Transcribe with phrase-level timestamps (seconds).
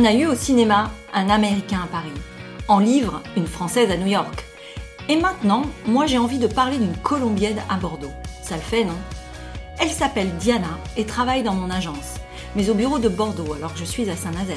[0.00, 2.08] On a eu au cinéma un Américain à Paris,
[2.68, 4.46] en livre une Française à New York.
[5.10, 8.14] Et maintenant, moi j'ai envie de parler d'une Colombienne à Bordeaux.
[8.42, 8.96] Ça le fait, non?
[9.78, 12.14] Elle s'appelle Diana et travaille dans mon agence,
[12.56, 14.56] mais au bureau de Bordeaux alors que je suis à Saint-Nazaire.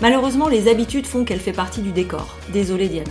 [0.00, 2.36] Malheureusement, les habitudes font qu'elle fait partie du décor.
[2.50, 3.10] Désolée Diana.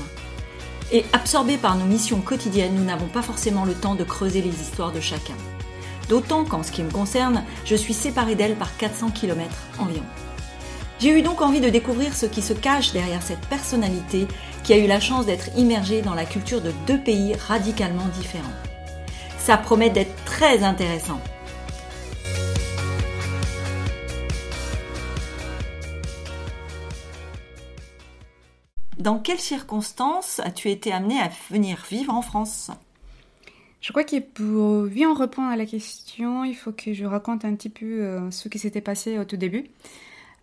[0.93, 4.61] Et absorbée par nos missions quotidiennes, nous n'avons pas forcément le temps de creuser les
[4.61, 5.35] histoires de chacun.
[6.07, 10.05] D'autant qu'en ce qui me concerne, je suis séparée d'elle par 400 km environ.
[10.99, 14.27] J'ai eu donc envie de découvrir ce qui se cache derrière cette personnalité
[14.63, 18.43] qui a eu la chance d'être immergée dans la culture de deux pays radicalement différents.
[19.37, 21.21] Ça promet d'être très intéressant.
[28.97, 32.71] Dans quelles circonstances as-tu été amenée à venir vivre en France?
[33.81, 37.53] Je crois que pour bien répondre à la question, il faut que je raconte un
[37.53, 39.69] petit peu euh, ce qui s'était passé au tout début.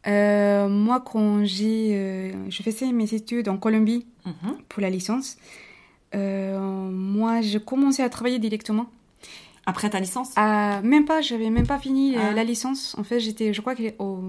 [0.07, 4.57] Euh, moi, quand j'ai euh, je faisais mes études en Colombie Mhm.
[4.69, 5.37] pour la licence,
[6.15, 8.87] euh, moi, j'ai commencé à travailler directement.
[9.67, 10.33] Après ta licence?
[10.37, 12.33] Ah, même pas, j'avais même pas fini euh, Ah.
[12.35, 12.95] la licence.
[12.99, 14.21] En fait, j'étais, je crois au,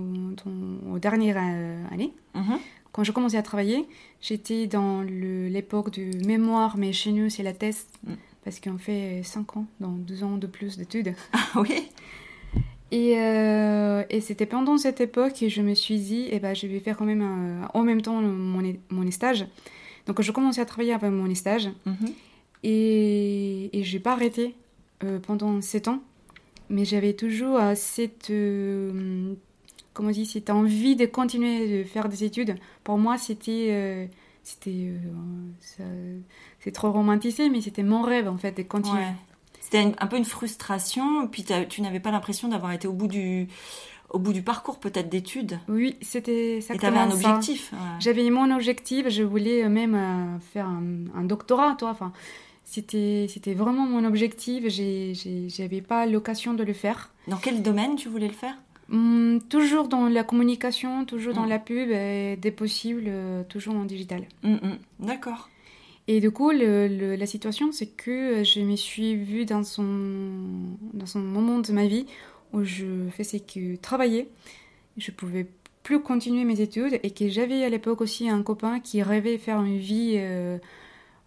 [1.53, 2.57] euh, années, Mhm.
[2.93, 3.85] quand je commençais à travailler,
[4.21, 8.13] j'étais dans l'époque du mémoire, mais chez nous, c'est la thèse, Mm.
[8.45, 11.13] parce qu'on fait 5 ans, dans 2 ans de plus d'études.
[11.33, 11.89] Ah oui?
[12.91, 16.67] Et, euh, et c'était pendant cette époque que je me suis dit, eh ben, je
[16.67, 19.45] vais faire quand même un- en même temps mon, mon stage.
[20.05, 22.11] Donc je commençais à travailler avec mon stage Mhm.
[22.63, 24.55] et, et j'ai pas arrêté
[25.03, 25.99] euh, pendant 7 ans.
[26.69, 29.33] Mais j'avais toujours euh, cette, euh,
[29.93, 32.55] comment on dit, cette envie de continuer de faire des études.
[32.83, 34.05] Pour moi, c'était, euh,
[34.43, 34.91] c'était,
[35.79, 36.17] euh,
[36.59, 38.99] c'est trop romantisé, mais c'était mon rêve en fait de continuer.
[38.99, 39.13] Ouais.
[39.65, 43.47] C'était un peu une frustration, puis tu n'avais pas l'impression d'avoir été au bout du,
[44.11, 45.59] au bout du parcours peut-être d'études.
[45.67, 47.15] Oui, c'était Et tu avais un ça.
[47.15, 47.71] objectif.
[47.73, 47.79] ouais.
[47.99, 50.83] J'avais mon objectif, je voulais même euh, faire un,
[51.15, 51.89] un doctorat, toi.
[51.89, 52.13] Enfin,
[52.63, 54.65] c'était, c'était vraiment mon objectif.
[54.67, 57.11] J'avais pas l'occasion de le faire.
[57.27, 58.55] Dans quel domaine tu voulais le faire?
[58.91, 61.49] Hum, toujours dans la communication, toujours dans Mm.
[61.49, 64.25] la pub, et des possibles, euh, toujours en digital.
[64.43, 64.77] Mm, mm.
[64.99, 65.49] D'accord.
[66.07, 69.85] Et du coup, le- le- la situation, c'est que je me suis vue dans son,
[70.93, 72.05] dans son moment de ma vie
[72.53, 74.29] où je faisais que travailler.
[74.97, 75.47] Je pouvais
[75.83, 79.61] plus continuer mes études et que j'avais à l'époque aussi un copain qui rêvait faire
[79.61, 80.57] une vie, euh,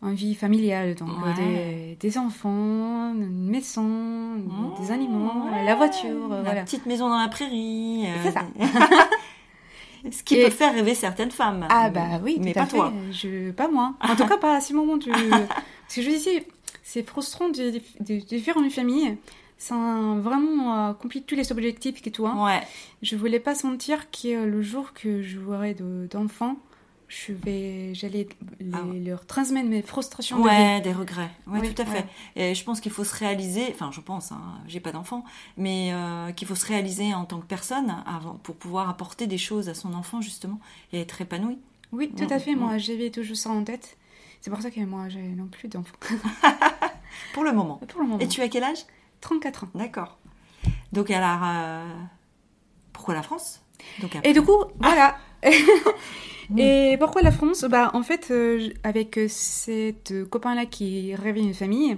[0.02, 1.34] une vie familiale, donc Ouais.
[1.34, 5.64] des, des enfants, une maison, des Mmh, animaux, ouais.
[5.64, 6.62] la voiture, euh, La voilà.
[6.62, 8.04] petite maison dans la prairie.
[8.06, 8.46] euh, C'est ça.
[10.10, 11.66] Ce qui Et- peut faire rêver certaines femmes.
[11.70, 12.76] Ah bah oui, mais tout à pas fait.
[12.76, 12.92] toi.
[13.12, 13.94] Je, pas moi.
[14.00, 14.96] En tout cas, pas à ce moment.
[14.96, 15.10] Du...
[15.10, 16.46] Parce que je disais,
[16.82, 19.16] c'est frustrant de, de, de faire une famille
[19.60, 22.34] sans vraiment accomplir tous les objectifs que toi.
[22.44, 22.60] Ouais.
[23.02, 26.56] Je voulais pas sentir que euh, le jour que j'aurai de- d'enfants,
[27.08, 28.28] je vais, j'allais
[28.72, 28.98] Ah ouais.
[29.00, 30.36] leur transmettre mes frustrations.
[30.38, 30.42] de.
[30.42, 31.30] Ouais, des regrets.
[31.46, 32.04] Ouais, Oui, tout à fait.
[32.36, 32.50] ouais.
[32.50, 35.24] Et je pense qu'il faut se réaliser, enfin, je pense, hein, j'ai pas d'enfant,
[35.56, 39.38] mais euh, qu'il faut se réaliser en tant que personne avant, pour pouvoir apporter des
[39.38, 40.60] choses à son enfant, justement,
[40.92, 41.58] et être épanoui.
[41.92, 42.54] Oui, tout à fait.
[42.54, 43.96] Moi, j'avais toujours ça en tête.
[44.42, 45.96] C'est pour ça que moi, j'ai non plus d'enfants.
[47.32, 47.80] Pour le moment.
[47.88, 48.20] Pour le moment.
[48.20, 48.84] Et tu as quel âge?
[49.22, 49.68] 34 ans.
[49.74, 50.18] D'accord.
[50.92, 51.84] Donc, alors, euh,
[52.92, 53.62] pourquoi la France?
[54.00, 55.16] Donc, Et du coup, voilà.
[56.56, 57.64] Et pourquoi la France?
[57.64, 61.96] Bah, en fait, euh, avec euh, cette euh, copain-là qui rêvait une famille,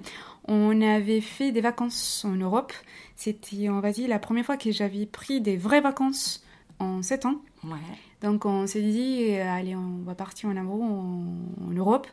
[0.48, 2.72] on avait fait des vacances en Europe.
[3.16, 6.44] C'était, on va dire, la première fois que j'avais pris des vraies vacances
[6.78, 7.40] en 7 ans.
[7.64, 8.00] Ouais.
[8.22, 11.24] Donc, on s'est dit, allez, on va partir en amoureux en,
[11.68, 12.06] en Europe.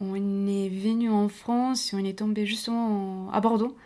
[0.00, 3.76] On est venu en France et on est tombé justement en- à Bordeaux.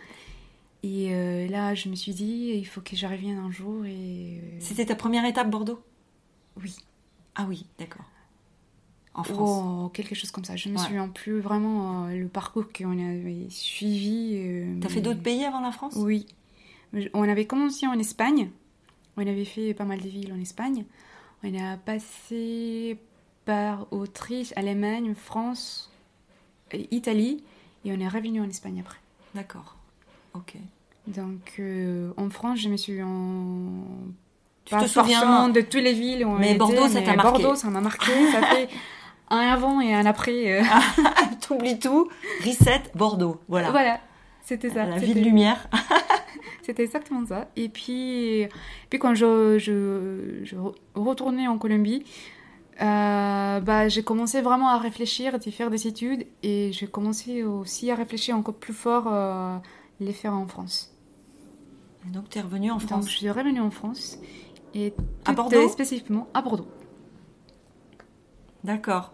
[0.82, 3.84] Et euh, là, je me suis dit, il faut que j'y revienne un jour.
[3.86, 5.80] Et C'était ta première étape, Bordeaux?
[6.56, 6.85] Oui.
[7.36, 8.04] Ah oui, d'accord.
[9.14, 9.62] En France.
[9.64, 10.56] Oh, quelque chose comme ça.
[10.56, 10.84] Je me Ouais.
[10.84, 14.32] souviens plus vraiment euh, le parcours qu'on avait suivi.
[14.36, 15.94] euh, T'as fait d'autres pays avant la France?
[15.96, 16.26] Oui.
[17.14, 18.50] On avait commencé en Espagne.
[19.16, 20.84] On avait fait pas mal de villes en Espagne.
[21.42, 22.98] On a passé
[23.46, 25.90] par Autriche, Allemagne, France,
[26.90, 27.42] Italie.
[27.84, 28.98] Et on est revenu en Espagne après.
[29.34, 29.76] D'accord.
[30.34, 30.56] Ok.
[31.06, 33.84] Donc euh, en France, je me suis en...
[34.66, 37.00] Tu pas te souviens forcément de toutes les villes où on Mais était, Bordeaux, ça
[37.00, 37.42] t'a marqué.
[37.42, 38.12] Bordeaux, ça m'a marqué.
[38.32, 38.68] ça fait
[39.30, 40.60] un avant et un après.
[40.60, 40.64] euh.
[41.40, 42.08] T'oublies tout.
[42.44, 43.40] Reset, Bordeaux.
[43.48, 43.70] Voilà.
[43.70, 44.00] Voilà,
[44.42, 44.84] c'était ça.
[44.84, 45.68] La ville lumière.
[46.62, 47.46] C'était exactement ça.
[47.54, 48.48] Et puis,
[48.90, 52.02] puis quand je, je, je re- retournais en Colombie,
[52.82, 57.88] euh, bah, j'ai commencé vraiment à réfléchir, à faire des études, et j'ai commencé aussi
[57.92, 59.56] à réfléchir encore plus fort euh,
[60.00, 60.92] les faire en France.
[62.12, 63.08] Donc, t'es revenu en Donc, France.
[63.10, 64.18] je suis revenue en France.
[64.74, 64.92] Et
[65.24, 66.66] À Bordeaux Spécifiquement à Bordeaux.
[68.64, 69.12] D'accord.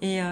[0.00, 0.26] Et, euh,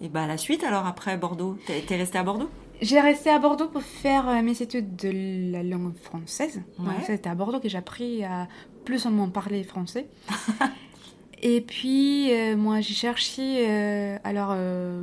[0.00, 2.50] et bah la suite alors après Bordeaux, t'es t'es resté à Bordeaux?
[2.82, 6.62] J'ai resté à Bordeaux pour faire euh, mes études de la langue française.
[6.78, 6.88] Donc.
[7.06, 8.48] C'était à Bordeaux que j'ai appris à
[8.84, 10.08] plus ou moins parler français.
[11.42, 13.68] Et puis, euh, moi, j'ai cherché.
[13.68, 14.54] euh, alors,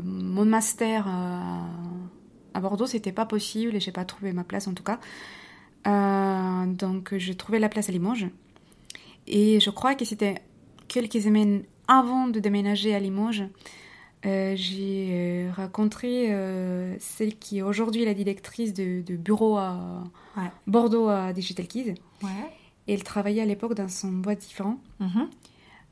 [0.03, 1.61] mon master à,
[2.53, 4.99] à Bordeaux, c'était pas possible et j'ai pas trouvé ma place en tout cas.
[5.87, 8.27] Euh, donc, j'ai trouvé la place à Limoges.
[9.27, 10.35] Et je crois que c'était
[10.87, 13.43] quelques semaines avant de déménager à Limoges.
[14.25, 20.03] Euh, j'ai euh, rencontré euh, celle qui est aujourd'hui la directrice de, de bureau à
[20.37, 20.49] Ouais.
[20.67, 21.95] Bordeaux à Digital Keys.
[22.23, 22.29] Ouais.
[22.87, 24.77] Et elle travaillait à l'époque dans son boîte différent.
[24.99, 25.29] Mhm.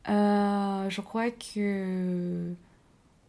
[0.08, 2.54] Je crois que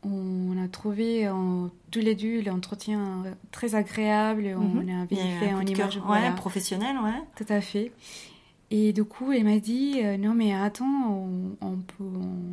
[0.03, 4.55] on a trouvé en, tous les deux l'entretien très agréable.
[4.57, 4.89] On Mhm.
[5.03, 5.97] a vérifié en image.
[5.97, 6.31] ouais, voilà.
[6.33, 7.21] professionnel, ouais.
[7.37, 7.93] Tout à fait.
[8.73, 12.05] Et du coup, elle m'a dit euh, non mais attends, on, on peut,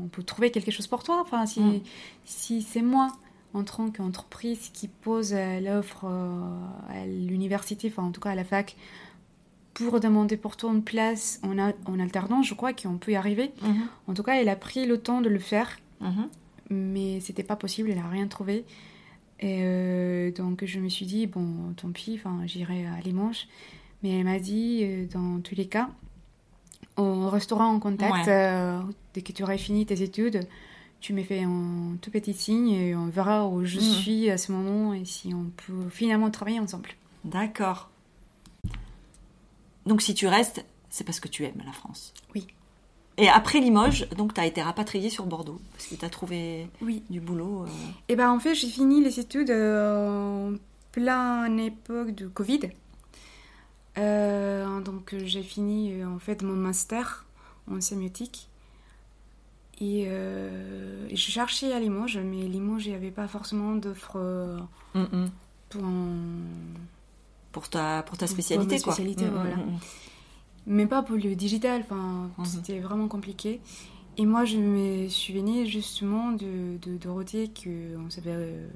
[0.04, 1.22] on peut trouver quelque chose pour toi.
[1.22, 1.80] Enfin, si, Mm.
[2.26, 3.12] si c'est moi
[3.54, 6.60] en tant qu'entreprise qui pose euh, l'offre euh,
[6.90, 8.76] à l'université, enfin en tout cas à la fac,
[9.74, 13.16] pour demander pour toi une place en, a- en alternance, je crois qu'on peut y
[13.16, 13.52] arriver.
[13.62, 13.88] Mhm.
[14.08, 16.28] En tout cas, elle a pris le temps de le faire, Mhm.
[16.70, 18.66] Mais c'était pas possible, elle a rien trouvé.
[19.40, 23.48] Et euh, donc je me suis dit bon, tant pis, j'irai à Limoges.
[24.04, 25.90] Mais elle m'a dit euh, dans tous les cas,
[26.98, 28.30] on restera en contact Ouais.
[28.30, 28.80] euh,
[29.14, 30.48] dès que tu auras fini tes études.
[31.00, 33.84] Tu me fais un tout petit signe et on verra où je Mhm.
[33.84, 36.90] suis à ce moment et si on peut finalement travailler ensemble.
[37.24, 37.92] D'accord.
[39.86, 42.14] Donc si tu restes, c'est parce que tu aimes la France.
[42.34, 42.48] Oui.
[43.20, 46.68] Et après Limoges, donc tu as été rapatrié sur Bordeaux parce que tu as trouvé
[46.82, 47.02] Oui.
[47.10, 47.64] du boulot.
[47.64, 47.68] euh.
[48.10, 50.54] Et ben en fait, j'ai fini les études euh, en
[50.92, 52.60] plein époque de Covid.
[53.98, 57.26] Euh, donc j'ai fini en fait mon master
[57.72, 58.50] en sémiotique.
[59.80, 64.18] Et, euh, et je cherchais à Limoges, mais Limoges, il n'y avait pas forcément d'offres
[64.18, 64.60] euh,
[64.96, 65.30] Mhm.
[65.70, 66.18] pour un-
[67.52, 68.94] Pour ta, pour ta Pour spécialité, quoi.
[68.96, 69.56] voilà.
[70.70, 72.46] Mais pas pour le digital, enfin, Mhm.
[72.46, 73.62] c'était vraiment compliqué.
[74.18, 78.68] Et moi, je me souvenais justement de, de Dorothée qu'on s'avait, euh,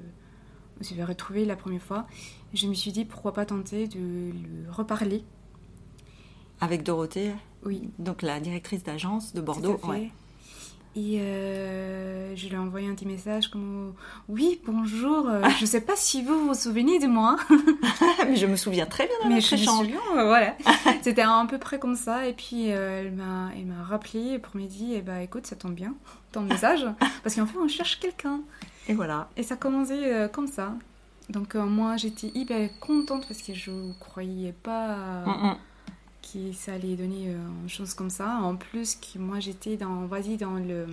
[0.80, 2.06] on s'avait retrouvé la première fois.
[2.54, 5.22] Je me suis dit, pourquoi pas tenter de lui reparler.
[6.60, 7.32] Avec Dorothée,
[7.64, 9.74] Oui, donc la directrice d'agence de Bordeaux.
[9.74, 10.00] tout à fait.
[10.02, 10.10] ouais.
[10.94, 13.94] Et euh, je lui ai envoyé un petit message comme
[14.28, 17.36] Oui, bonjour, euh, je sais pas si vous vous souvenez de moi,
[18.26, 19.86] Mais je me souviens très bien de mais notre échange.
[20.16, 20.54] euh, voilà.
[21.02, 22.26] C'était à peu près comme ça.
[22.28, 25.56] Et puis euh, elle m'a elle m'a rappelé pour me dire Eh bah écoute, ça
[25.56, 25.94] tombe bien,
[26.30, 26.84] ton message,
[27.22, 28.40] parce qu'en fait on cherche quelqu'un.
[28.86, 29.30] Et voilà.
[29.38, 29.94] Et ça a commencé
[30.32, 30.74] comme ça.
[31.30, 35.56] Donc moi j'étais hyper contente parce que je croyais pas Mhm.
[36.22, 38.36] Que ça allait donner euh, une chose comme ça.
[38.42, 40.86] En plus que moi j'étais dans, vas-y, dans le,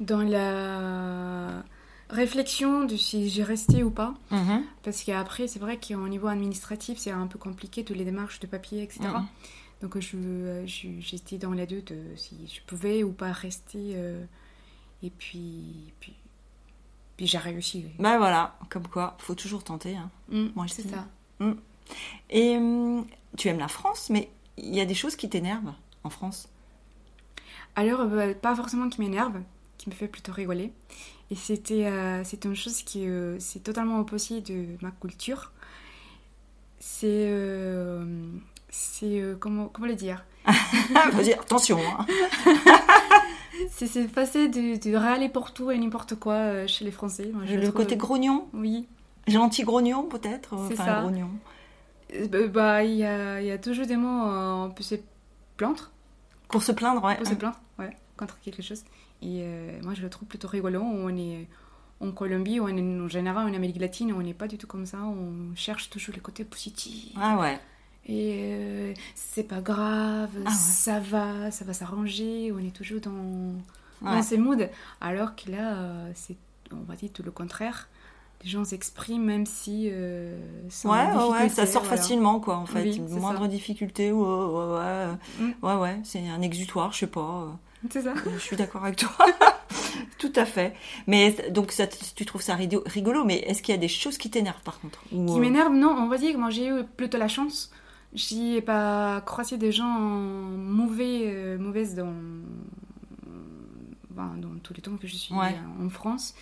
[0.00, 1.62] dans la
[2.10, 4.14] réflexion de si j'ai resté ou pas.
[4.30, 4.62] Mhm.
[4.82, 8.46] Parce qu'après c'est vrai qu'au niveau administratif c'est un peu compliqué toutes les démarches de
[8.46, 9.00] papier etc.
[9.08, 9.26] Mhm.
[9.82, 13.92] Donc je, euh, je- j'étais dans les deux de si je pouvais ou pas rester.
[13.96, 14.24] euh,
[15.02, 16.14] et puis, puis,
[17.18, 17.84] puis j'ai réussi.
[17.98, 19.94] Bah voilà, comme quoi, faut toujours tenter.
[19.96, 20.10] hein.
[20.30, 21.06] Mm, Moi, je c'est ça.
[22.30, 24.28] Et hum, tu aimes la France, mais
[24.58, 25.72] il y a des choses qui t'énervent
[26.04, 26.48] en France?
[27.74, 29.40] Alors, euh, pas forcément qui m'énerve,
[29.78, 30.72] qui me fait plutôt rigoler.
[31.30, 35.52] Et c'était euh, c'est une chose qui euh, c'est totalement opposé de ma culture.
[36.78, 38.04] C'est euh,
[38.70, 40.24] c'est euh, comment comment le dire?
[41.12, 41.78] Vas-y, attention.
[41.80, 42.06] hein.
[43.70, 47.30] C'est c'est passé de, de râler pour tout et n'importe quoi chez les Français.
[47.32, 48.86] Moi, je Le trouve- côté grognon, Oui.
[49.26, 50.54] gentil grognon peut-être?
[50.68, 51.00] C'est Enfin, ça.
[51.00, 51.30] grognon.
[52.30, 54.94] Bah, Bah, il y a, il y a toujours des mots, euh, on peut se
[55.56, 55.90] plaindre,
[56.48, 57.16] Pour se plaindre, ouais.
[57.16, 58.82] peut se plaindre, ouais, contre quelque chose.
[59.22, 60.80] Et euh, moi, je le trouve plutôt rigolo.
[60.82, 61.46] On est
[62.00, 64.84] en Colombie, on est en général en Amérique latine, on n'est pas du tout comme
[64.86, 64.98] ça.
[64.98, 67.12] On cherche toujours les côtés positifs.
[67.16, 67.58] Ah ouais.
[68.08, 70.54] Et euh, c'est pas grave, Ah ouais.
[70.54, 72.52] ça va, ça va s'arranger.
[72.52, 73.54] On est toujours dans,
[74.02, 74.12] Ouais.
[74.16, 74.68] dans ces moods.
[75.00, 75.74] Alors que là,
[76.14, 76.36] c'est,
[76.70, 77.88] on va dire tout le contraire.
[78.44, 80.38] Les gens s'expriment même si euh,
[80.84, 81.96] Ouais, ouais, ouais, ça sort voilà.
[81.96, 82.82] facilement, quoi, en fait.
[82.82, 83.48] Oui, moindre ça.
[83.48, 85.06] difficulté, ouais, ouais, ouais.
[85.40, 85.52] Mm.
[85.62, 87.58] Ouais, ouais, c'est un exutoire, je sais pas.
[87.90, 88.10] C'est ça.
[88.12, 89.10] euh, Je suis d'accord avec toi.
[90.18, 90.74] Tout à fait.
[91.06, 94.30] Mais donc, ça, tu trouves ça rigolo, mais est-ce qu'il y a des choses qui
[94.30, 96.84] t'énervent, par contre Ou, Qui euh, m'énerve, non, on va dire que moi j'ai eu
[96.84, 97.70] plutôt la chance.
[98.14, 102.12] J'y ai pas croisé des gens mauvais, euh, mauvaises dans,
[104.10, 105.54] ben, dans tous les temps que je suis Ouais.
[105.80, 106.34] euh, en France.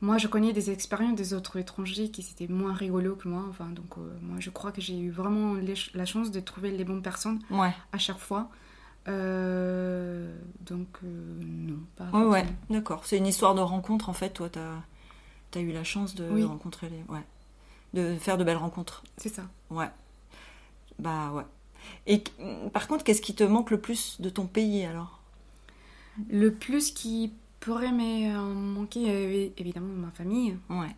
[0.00, 3.44] Moi, je connais des expériences des autres étrangers qui c'était moins rigolo que moi.
[3.48, 6.70] Enfin, donc, euh, moi, je crois que j'ai eu vraiment les- la chance de trouver
[6.70, 7.72] les bonnes personnes Ouais.
[7.92, 8.50] à chaque fois.
[9.08, 13.04] Euh, donc, euh, non, pas Ouais, ouais, d'accord.
[13.06, 14.30] C'est une histoire de rencontre, en fait.
[14.30, 16.44] Toi, tu as, eu la chance de Oui.
[16.44, 17.02] rencontrer les.
[17.08, 17.24] Ouais.
[17.94, 19.02] De faire de belles rencontres.
[19.16, 19.44] C'est ça.
[19.70, 19.88] Ouais.
[20.98, 21.44] Bah, ouais.
[22.06, 22.22] Et
[22.72, 25.20] par contre, qu'est-ce qui te manque le plus de ton pays alors?
[26.28, 27.32] Le plus qui
[27.66, 30.56] pourrait me euh, manquer, euh, évidemment, ma famille.
[30.70, 30.94] Ouais.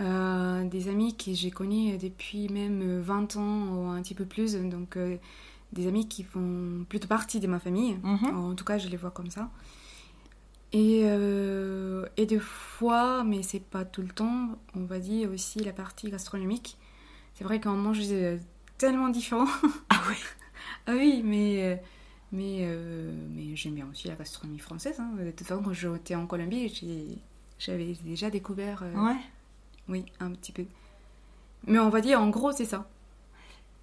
[0.00, 4.26] Euh, des amis que j'ai connus depuis même euh, 20 ans ou un petit peu
[4.26, 4.54] plus.
[4.54, 5.16] Donc, euh,
[5.72, 7.96] des amis qui font plutôt partie de ma famille.
[8.02, 8.36] Mhm.
[8.36, 9.48] En tout cas, je les vois comme ça.
[10.72, 15.60] Et, euh, et des fois, mais c'est pas tout le temps, on va dire aussi
[15.60, 16.76] la partie gastronomique.
[17.34, 18.02] C'est vrai qu'on mange
[18.76, 19.46] tellement différent.
[19.88, 20.16] Ah ouais
[20.86, 21.80] ah oui, mais,
[22.34, 25.00] mais, euh, mais j'aime bien aussi la gastronomie française.
[25.00, 25.10] hein.
[25.18, 26.72] De toute façon, quand j'étais en Colombie,
[27.58, 29.16] j'avais déjà découvert, euh, Ouais.
[29.88, 30.64] oui, un petit peu.
[31.66, 32.86] Mais on va dire, en gros, c'est ça.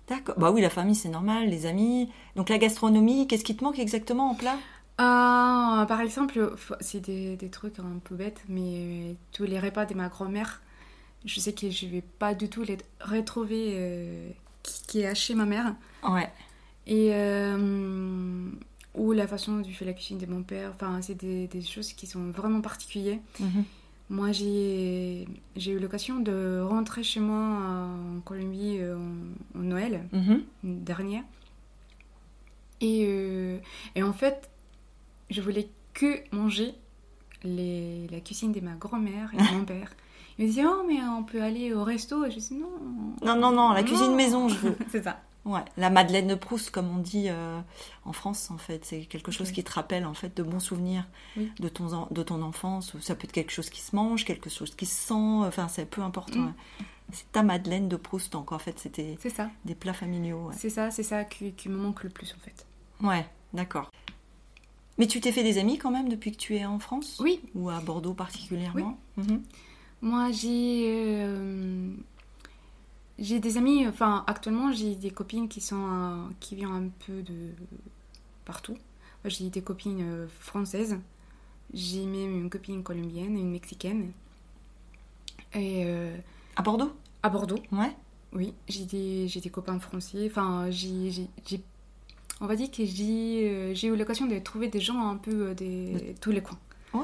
[0.08, 0.36] D'accord.
[0.38, 2.10] Bah oui, la famille, c'est normal, les amis.
[2.36, 4.58] Donc la gastronomie, qu'est-ce qui te manque exactement en plat?
[4.98, 9.86] Ah, par exemple, c'est des, des trucs un peu bêtes, mais euh, tous les repas
[9.86, 10.62] de ma grand-mère,
[11.26, 14.30] je sais que je vais pas du tout les retrouver euh,
[14.64, 15.74] qui, qui est chez ma mère.
[16.08, 16.30] Ouais.
[16.88, 18.50] Et euh,
[18.96, 20.72] ou la façon dont je fais la cuisine de mon père.
[20.76, 23.20] Enfin, c'est des, des choses qui sont vraiment particulières.
[23.40, 23.64] Mhm.
[24.10, 25.26] Moi, j'ai
[25.68, 30.42] eu l'occasion de rentrer chez moi en Colombie euh, en, en Noël Mhm.
[30.64, 31.24] dernière.
[32.82, 33.58] Et, euh,
[33.96, 34.50] et en fait,
[35.30, 36.74] je voulais que manger
[37.44, 39.94] les, la cuisine de ma grand-mère et de mon père.
[40.38, 42.26] Ils me disaient, oh, mais on peut aller au resto.
[42.26, 42.70] Et je dis, non.
[43.24, 44.76] Non, non, non, la cuisine maison, je veux.
[44.92, 45.22] C'est ça.
[45.44, 47.60] Ouais, la Madeleine de Proust, comme on dit euh,
[48.06, 51.08] en France, en fait, c'est quelque chose qui te rappelle en fait de bons souvenirs
[51.36, 51.52] Oui.
[51.60, 52.96] de ton de ton enfance.
[53.00, 55.14] Ça peut être quelque chose qui se mange, quelque chose qui se sent.
[55.16, 56.36] Enfin, c'est peu importe.
[56.36, 56.46] Mm.
[56.46, 56.52] ouais.
[57.12, 59.50] C'est ta Madeleine de Proust, donc en fait, c'était C'est ça.
[59.66, 60.48] des plats familiaux.
[60.50, 62.66] Ouais, C'est ça, c'est ça qui, qui me manque le plus, en fait.
[63.06, 63.90] Ouais, d'accord.
[64.98, 67.18] Mais tu t'es fait des amis quand même depuis que tu es en France?
[67.20, 68.98] Oui, Ou à Bordeaux particulièrement?
[69.18, 69.42] Mhm.
[70.04, 71.92] Moi, j'ai euh,
[73.22, 73.88] j'ai des amis.
[73.88, 77.52] Enfin, actuellement, j'ai des copines qui sont euh, qui viennent un peu de
[78.44, 78.78] partout.
[79.26, 80.98] J'ai des copines euh, françaises.
[81.74, 84.12] J'ai même une copine colombienne, une mexicaine.
[85.54, 86.18] Et euh,
[86.56, 86.92] À Bordeaux?
[87.24, 87.96] À Bordeaux, Ouais.
[88.34, 90.28] oui, j'ai des j'ai des copains français.
[90.30, 91.30] Enfin, j'ai
[92.42, 96.16] on va dire que j'ai j'ai eu l'occasion de trouver des gens un peu des
[96.20, 96.58] tous les coins.
[96.94, 97.04] Ouais.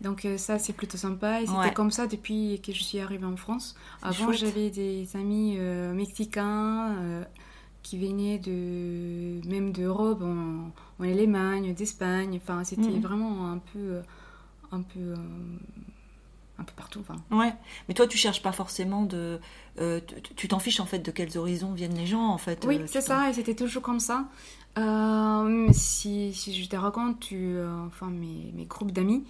[0.00, 1.40] Donc euh, ça, c'est plutôt sympa.
[1.42, 1.72] Et c'était Ouais.
[1.72, 3.74] comme ça depuis que je suis arrivée en France.
[4.02, 7.24] Avant, j'avais des amis euh, mexicains euh,
[7.82, 12.38] qui venaient de même d'Europe, en, en Allemagne, d'Espagne.
[12.42, 13.00] Enfin, c'était Mhm.
[13.00, 14.00] vraiment un peu,
[14.72, 15.14] un peu,
[16.58, 17.00] un peu partout.
[17.00, 17.52] Enfin, Ouais,
[17.88, 19.40] mais toi tu cherches pas forcément de.
[19.80, 20.00] euh,
[20.36, 22.64] tu- t'en fiches en fait de quels horizons viennent les gens en fait.
[22.66, 23.30] oui, euh, c'est ça.
[23.30, 24.28] Et c'était toujours comme ça.
[24.78, 27.56] Euh, si, si je te raconte, tu,
[27.86, 29.24] enfin mes, mes groupes d'amis,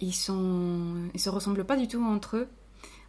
[0.00, 2.48] ils sont, ils se ressemblent pas du tout entre eux.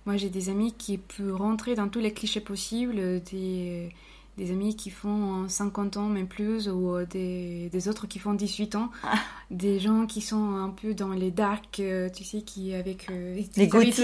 [0.05, 3.89] Moi, j'ai des amis qui peuvent rentrer dans tous les clichés possibles, des,
[4.37, 8.33] des amis qui font 50 ans, même plus, ou euh, des, des autres qui font
[8.33, 9.15] 18 ans, Ah.
[9.51, 13.41] des gens qui sont un peu dans les dark, euh, tu sais, qui avec euh,
[13.55, 13.95] Les gothiques,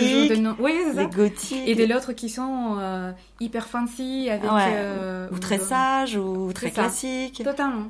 [0.59, 1.01] Oui, c'est ça.
[1.03, 1.67] Les gothiques.
[1.67, 6.15] Et de l'autre qui sont euh, hyper fancy, avec Ouais, euh, ou très euh, sages,
[6.17, 7.41] ou très classiques.
[7.43, 7.89] Totalement.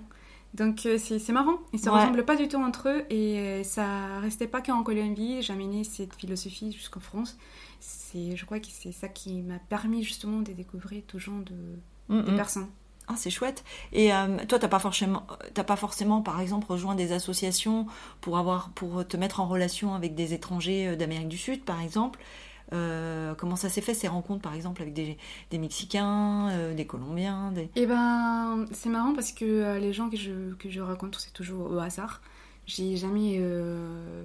[0.53, 1.95] Donc euh, c'est marrant, ils se Ouais.
[1.95, 5.83] ressemblent pas du tout entre eux et euh, ça restait pas qu'en Colombie, j'ai amené
[5.83, 7.37] cette philosophie jusqu'en France.
[8.13, 11.55] Je crois que c'est ça qui m'a permis justement de découvrir tout genre de,
[12.09, 12.35] Mm, mm.
[12.35, 12.67] personnes.
[13.09, 13.65] Ah, c'est chouette.
[13.91, 17.85] Et euh, toi, t'as pas forcément, t'as pas forcément, par exemple, rejoint des associations
[18.21, 21.81] pour avoir, pour te mettre en relation avec des étrangers euh, d'Amérique du Sud, par
[21.81, 22.19] exemple?
[22.71, 25.17] Euh, comment ça s'est fait ces rencontres, par exemple, avec des,
[25.51, 27.69] des Mexicains, euh, des Colombiens, des...
[27.75, 31.71] Et ben c'est marrant parce que les gens que je, que je rencontre c'est toujours
[31.71, 32.21] au hasard.
[32.65, 33.39] J'ai jamais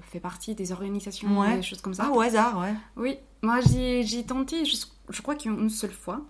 [0.03, 1.57] fait partie des organisations, Ouais.
[1.57, 2.05] des choses comme ça.
[2.07, 2.75] Ah, au hasard, ouais.
[2.97, 4.77] Oui, moi j'ai j'ai tenté, je,
[5.11, 6.23] je crois qu'une seule fois,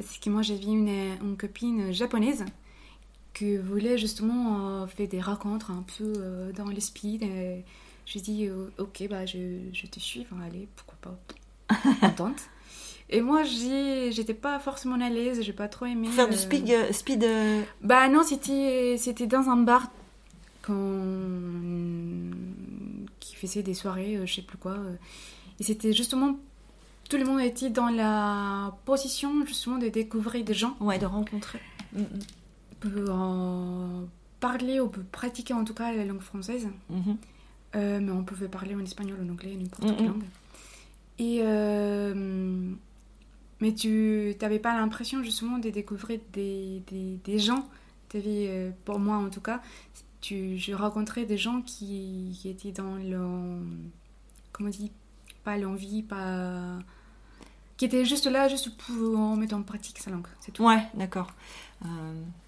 [0.00, 2.44] parce que moi j'avais une, une copine japonaise
[3.34, 7.22] qui voulait justement euh, faire des rencontres un peu euh, dans le speed.
[7.24, 7.64] et
[8.06, 9.38] je dis euh, ok, bah je,
[9.72, 11.18] je te suis, enfin, allez, pourquoi pas,
[12.06, 12.40] on tente.
[13.10, 16.08] Et moi j'étais pas forcément à l'aise, j'ai pas trop aimé.
[16.08, 17.24] Faire du speed, speed
[17.82, 19.90] Bah non, c'était c'était dans un bar
[20.62, 22.30] qu'on-
[23.20, 24.76] qui faisait des soirées, je sais plus quoi.
[25.60, 26.38] Et c'était justement
[27.08, 31.60] tout le monde était dans la position justement de découvrir des gens ouais, de rencontrer.
[31.92, 32.06] Mm, mm.
[32.86, 34.04] euh,
[34.40, 36.68] parler ou pour pratiquer en tout cas la langue française.
[36.90, 37.16] Mhm.
[37.76, 39.96] Euh, mais on pouvait parler en espagnol, en anglais, n'importe Mhm.
[39.96, 40.24] quelle langue.
[41.18, 42.72] Et euh,
[43.60, 47.68] mais tu n'avais pas l'impression justement de découvrir des, des, des gens?
[48.14, 49.60] Avais, euh, pour moi en tout cas,
[50.20, 53.18] tu, je rencontrais des gens qui, qui étaient dans le.
[54.52, 54.90] Comment on dit
[55.44, 56.78] Pas l'envie, pas.
[57.78, 60.26] Qui étaient juste là, juste pour en mettre en pratique sa langue.
[60.40, 60.64] C'est tout.
[60.66, 61.28] Ouais, d'accord.
[61.86, 61.88] Euh,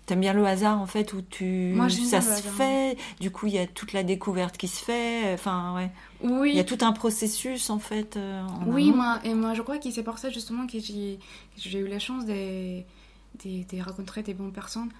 [0.07, 2.99] T'aimes bien le hasard en fait où tu Moi, ça se hasard, fait.
[3.21, 5.33] Du coup, il y a toute la découverte qui se fait.
[5.33, 5.91] Enfin, ouais.
[6.23, 6.51] Oui.
[6.51, 8.17] Il y a tout un processus en fait.
[8.17, 11.21] euh, en Oui, moi, et moi je crois que c'est pour ça justement que j'ai
[11.57, 12.81] que eu la chance de,
[13.45, 14.91] de, de rencontrer des bonnes personnes.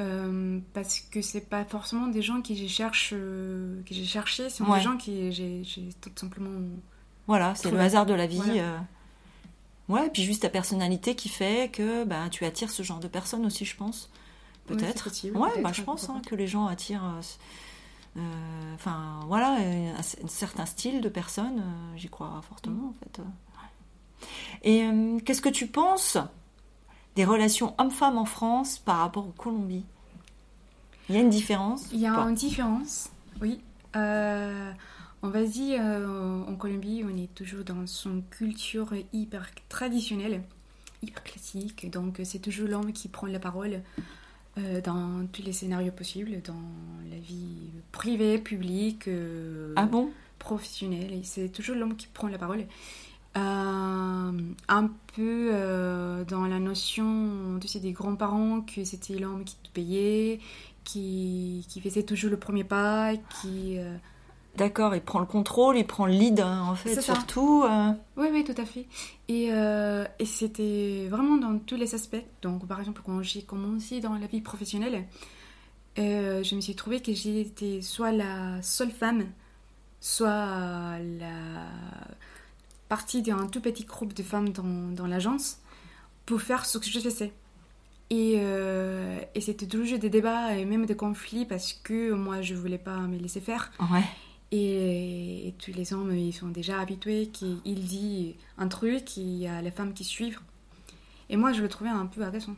[0.00, 4.62] Euh, parce que c'est pas forcément des gens que j'ai cherche, que j'ai cherché, c'est
[4.62, 4.78] Ouais.
[4.78, 5.62] des gens qui j'ai
[6.00, 6.58] tout simplement.
[7.26, 8.36] Voilà, c'est le hasard de la vie.
[8.36, 8.84] Voilà.
[9.88, 9.92] Euh.
[9.92, 13.08] Ouais, et puis juste ta personnalité qui fait que bah, tu attires ce genre de
[13.08, 14.10] personnes aussi, je pense.
[14.66, 15.08] Peut-être.
[15.34, 17.04] ouais, bah, je pense hein, que les gens attirent.
[17.04, 17.20] euh,
[18.20, 23.18] euh, Enfin, voilà, un, un certain style de personnes, euh, j'y crois fortement en fait.
[23.20, 23.22] euh.
[24.62, 26.18] Et euh, qu'est-ce que tu penses
[27.16, 29.84] des relations hommes-femmes en France par rapport au Colombie
[31.08, 33.60] Il y a une différence Il y a une différence, oui.
[35.22, 40.42] On va dire, euh, en Colombie, on est toujours dans son culture hyper traditionnelle,
[41.02, 41.90] hyper classique.
[41.90, 43.82] Donc, c'est toujours l'homme qui prend la parole
[44.58, 46.62] euh, dans tous les scénarios possibles, dans
[47.10, 50.10] la vie privée, publique, euh, Ah bon?
[50.38, 51.20] professionnelle.
[51.24, 52.64] C'est toujours l'homme qui prend la parole.
[53.36, 54.32] Euh,
[54.68, 55.52] un peu
[56.28, 60.40] dans la notion tu sais, des grands-parents que c'était l'homme qui te payait,
[60.84, 63.78] qui, qui faisait toujours le premier pas, qui...
[64.58, 67.62] D'accord, il prend le contrôle, il prend le lead hein, en fait, surtout.
[67.64, 68.86] euh, Oui, oui, tout à fait.
[69.28, 72.24] Et, euh, et c'était vraiment dans tous les aspects.
[72.42, 75.04] Donc, par exemple, quand j'ai commencé dans la vie professionnelle,
[75.98, 79.26] euh, je me suis trouvée que j'étais soit la seule femme,
[80.00, 81.66] soit la
[82.88, 85.58] partie d'un tout petit groupe de femmes dans, dans l'agence
[86.26, 87.32] pour faire ce que je faisais.
[88.10, 92.54] Et, euh, et c'était toujours des débats et même des conflits parce que moi, je
[92.54, 93.70] voulais pas me laisser faire.
[93.92, 94.04] Ouais.
[94.50, 99.46] Et, et tous les hommes, ils sont déjà habitués qu'il dit un truc, il y
[99.46, 100.40] a les femmes qui suivent.
[101.28, 102.56] Et moi, je le trouvais un peu agaçant.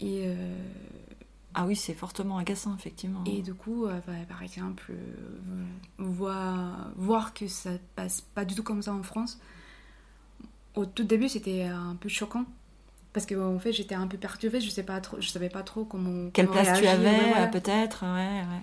[0.00, 0.56] Et, euh,
[1.54, 3.22] Ah oui, c'est fortement agaçant, effectivement.
[3.26, 5.64] et du coup, euh, bah, par exemple, euh,
[5.98, 9.38] voir, voir que ça passe pas du tout comme ça en France,
[10.74, 12.46] au tout début, c'était un peu choquant.
[13.12, 15.62] Parce que en fait, j'étais un peu perturbée, je sais pas trop, je savais pas
[15.62, 16.30] trop comment.
[16.30, 18.62] Quelle comment place tu avais, ouais, peut-être ouais, ouais.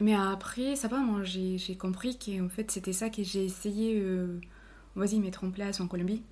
[0.00, 4.38] Mais après, ça va, moi j'ai compris qu'en fait c'était ça que j'ai essayé, euh,
[4.94, 6.22] on va dire, mettre en place en Colombie.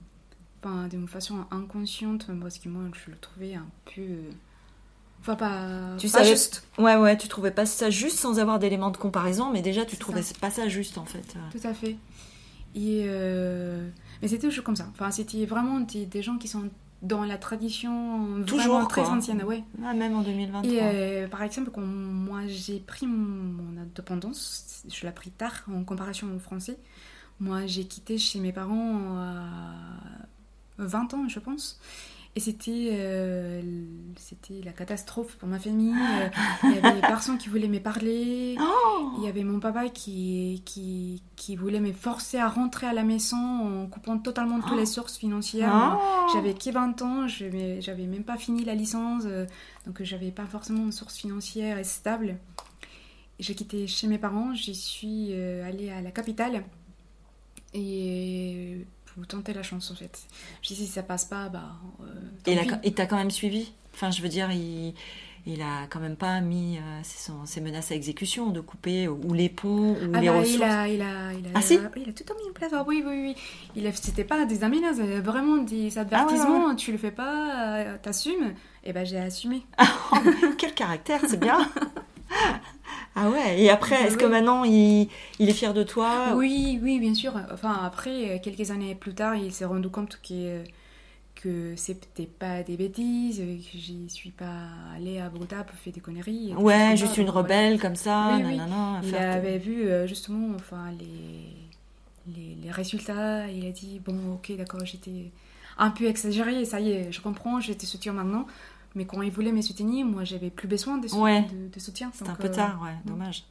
[0.62, 4.00] Enfin, d'une façon inconsciente, parce que moi je le trouvais un peu.
[4.02, 4.30] euh,
[5.20, 5.96] Enfin, pas.
[5.98, 6.66] Tu pas savais- juste.
[6.76, 9.96] Ouais, ouais, tu trouvais pas ça juste sans avoir d'éléments de comparaison, mais déjà tu
[9.96, 10.34] trouvais ça.
[10.38, 11.34] pas ça juste en fait.
[11.50, 11.96] Tout à fait.
[12.74, 13.04] Et.
[13.06, 13.88] euh,
[14.20, 14.86] Mais c'était toujours comme ça.
[14.92, 16.68] Enfin, c'était vraiment des, des gens qui sont
[17.04, 19.12] dans la tradition Toujours, vraiment très quoi.
[19.12, 19.62] ancienne, ouais.
[19.84, 20.72] Ah, même en 2023.
[20.72, 25.84] Et euh, par exemple, quand moi j'ai pris mon, indépendance, je l'ai pris tard en
[25.84, 26.78] comparaison au français.
[27.40, 29.74] Moi j'ai quitté chez mes parents à
[30.78, 31.80] 20 ans, je pense.
[32.36, 33.62] Et c'était euh,
[34.16, 35.94] c'était la catastrophe pour ma famille.
[35.94, 36.28] Euh,
[36.64, 38.56] Il y avait personne qui voulait me parler.
[38.60, 42.92] Oh Il y avait mon papa qui, qui, qui voulait me forcer à rentrer à
[42.92, 45.96] la maison en coupant totalement toutes les sources financières.
[46.02, 49.46] Oh J'avais que 20 ans, je j'avais même pas fini la licence, euh,
[49.86, 52.38] donc j'avais pas forcément une source financière stable.
[53.38, 56.64] J'ai quitté chez mes parents, j'y suis allée à la capitale
[57.74, 60.18] et pour tenter la chance en fait.
[60.62, 61.72] Je dis si ça passe pas, bah.
[62.02, 62.04] euh,
[62.46, 62.70] Et il a- pis.
[62.84, 63.72] il t'a quand même suivi?
[63.94, 64.92] Enfin, je veux dire, il,
[65.46, 69.06] il a quand même pas mis euh, ses, son- ses menaces à exécution de couper
[69.06, 70.56] ou les ponts ou Ah les bah, ressources.
[70.58, 71.74] il a, il a, il a, Ah, si?
[71.74, 72.72] il a tout mis en place.
[72.74, 73.34] Ah, oui, oui, oui.
[73.76, 76.74] Il a, c'était pas des aménages, euh, vraiment des avertissements.
[76.74, 78.54] Tu le fais pas, euh, t'assumes.
[78.82, 79.62] Et ben j'ai assumé.
[80.58, 81.70] Quel caractère, c'est bien
[83.16, 86.78] Ah ouais, et après, Bah est-ce que maintenant il, il est fier de toi Oui,
[86.82, 87.34] oui, bien sûr.
[87.52, 90.62] Enfin, après, euh, quelques années plus tard, il s'est rendu compte que,
[91.36, 95.92] que c'était pas des bêtises, euh, que j'y suis pas allée à Bogota pour faire
[95.92, 96.56] des conneries.
[96.56, 97.30] Ouais, juste ça, une voilà.
[97.30, 98.66] rebelle comme ça, Oui, oui.
[98.66, 101.54] nanana, Il avait vu euh, justement enfin, les,
[102.26, 103.48] les, les résultats.
[103.50, 105.32] Il a dit Bon, ok, d'accord, j'étais
[105.78, 108.46] un peu exagérée, ça y est, je comprends, je te soutiens maintenant.
[108.94, 111.42] Mais quand il voulait me soutenir, moi, j'avais plus besoin de, sou- Ouais.
[111.42, 112.10] de, de soutien.
[112.14, 113.44] C'est donc, un peu euh, tard, ouais, dommage.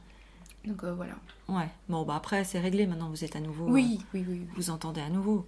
[0.66, 1.12] Donc euh, voilà.
[1.48, 3.66] Ouais, bon, bah après, c'est réglé, maintenant vous êtes à nouveau.
[3.68, 4.40] Oui, oui, oui.
[4.40, 5.46] euh, vous entendez à nouveau.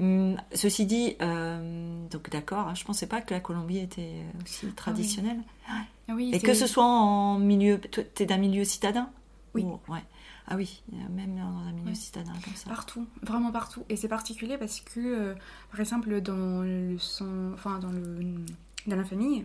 [0.00, 4.66] Hum, ceci dit, euh, donc d'accord, hein, je pensais pas que la Colombie était aussi
[4.72, 5.40] traditionnelle.
[5.68, 7.78] Ah oui, Et que ce soit en milieu.
[7.80, 9.08] Toi, t'es d'un milieu citadin?
[9.54, 9.62] Oui.
[9.62, 10.02] Ou- ouais.
[10.48, 12.68] Ah oui, même dans un milieu citadin comme ça.
[12.68, 13.84] Partout, vraiment partout.
[13.88, 15.34] Et c'est particulier parce que, euh,
[15.70, 18.44] par exemple, dans, le son, enfin, dans, le,
[18.86, 19.44] dans la famille,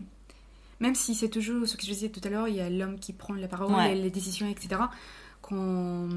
[0.79, 2.99] même si c'est toujours ce que je disais tout à l'heure, il y a l'homme
[2.99, 4.81] qui prend la parole, les décisions, etc.
[5.41, 6.09] Quand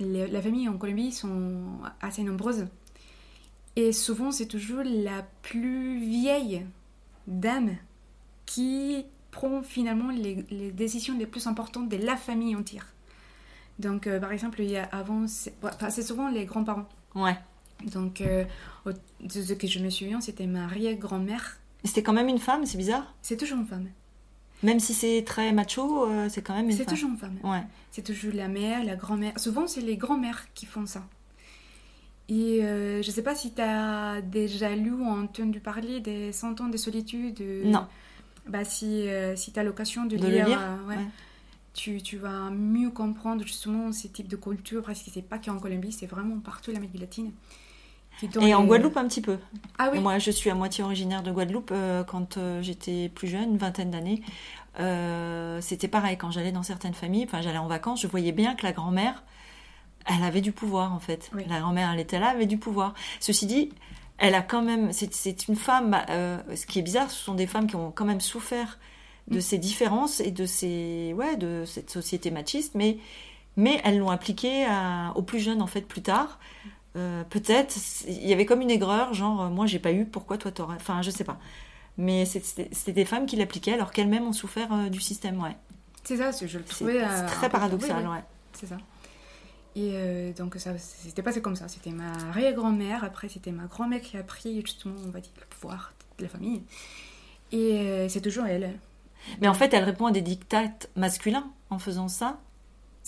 [0.00, 1.62] les, la famille en Colombie sont
[2.00, 2.66] assez nombreuses.
[3.76, 6.64] Et souvent, c'est toujours la plus vieille
[7.26, 7.76] dame
[8.46, 12.86] qui prend finalement les, décisions les plus importantes de la famille entière.
[13.78, 16.88] Donc, euh, par exemple, il y a avant, c'est souvent les grands-parents.
[17.14, 17.36] Ouais.
[17.92, 18.44] Donc, euh,
[18.86, 21.58] de ce que je me souviens, c'était ma arrière-grand-mère.
[21.86, 23.88] C'était quand même une femme, c'est bizarre C'est toujours une femme.
[24.62, 26.86] Même si c'est très macho, euh, c'est quand même une femme.
[26.86, 27.38] C'est toujours une femme.
[27.44, 27.62] Ouais.
[27.90, 29.38] C'est toujours la mère, la grand-mère.
[29.38, 31.02] Souvent, c'est les grands-mères qui font ça.
[32.28, 36.60] Et je ne sais pas si tu as déjà lu ou entendu parler des Cent
[36.60, 37.40] ans de solitude.
[37.64, 37.86] Non
[38.48, 40.94] bah, si, euh, si tu as l'occasion de, lire, euh,
[41.74, 45.58] Tu, tu, vas mieux comprendre justement ces types de culture, parce que c'est pas qu'en
[45.58, 47.32] Colombie, c'est vraiment partout l'Amérique latine.
[48.40, 49.38] Et en Guadeloupe un petit peu.
[49.78, 50.00] Ah oui.
[50.00, 51.70] Moi, je suis à moitié originaire de Guadeloupe.
[51.72, 54.22] Euh, quand j'étais plus jeune, une vingtaine d'années,
[55.60, 56.16] c'était pareil.
[56.16, 59.22] Quand j'allais dans certaines familles, enfin, j'allais en vacances, je voyais bien que la grand-mère,
[60.06, 61.30] elle avait du pouvoir en fait.
[61.48, 62.94] La grand-mère, elle était là, elle avait du pouvoir.
[63.20, 63.70] Ceci dit,
[64.18, 64.92] elle a quand même.
[64.92, 65.96] C'est une femme.
[66.10, 68.78] Euh, ce qui est bizarre, ce sont des femmes qui ont quand même souffert
[69.28, 69.40] de mm.
[69.40, 72.98] ces différences et de ces ouais de cette société machiste, mais
[73.56, 74.66] mais elles l'ont appliqué
[75.14, 76.38] aux plus jeunes en fait plus tard.
[76.96, 77.76] Euh, peut-être
[78.08, 80.76] il y avait comme une aigreur, genre euh, moi j'ai pas eu, pourquoi toi t'aurais.
[80.76, 81.38] Enfin je sais pas.
[81.98, 85.56] Mais c'était des femmes qui l'appliquaient alors qu'elles-mêmes ont souffert du système, ouais.
[86.04, 87.00] C'est ça, je le trouvais.
[87.00, 88.22] C'est très paradoxal, ouais.
[88.52, 88.76] C'est ça.
[89.76, 91.68] Et euh, donc, ça c'était passé comme ça.
[91.68, 93.04] C'était ma arrière-grand-mère.
[93.04, 96.30] Après, c'était ma grand-mère qui a pris, justement, on va dire, le pouvoir de la
[96.30, 96.62] famille.
[97.52, 98.78] Et euh, c'est toujours elle.
[99.40, 102.40] Mais en fait, elle répond à des dictates masculins en faisant ça.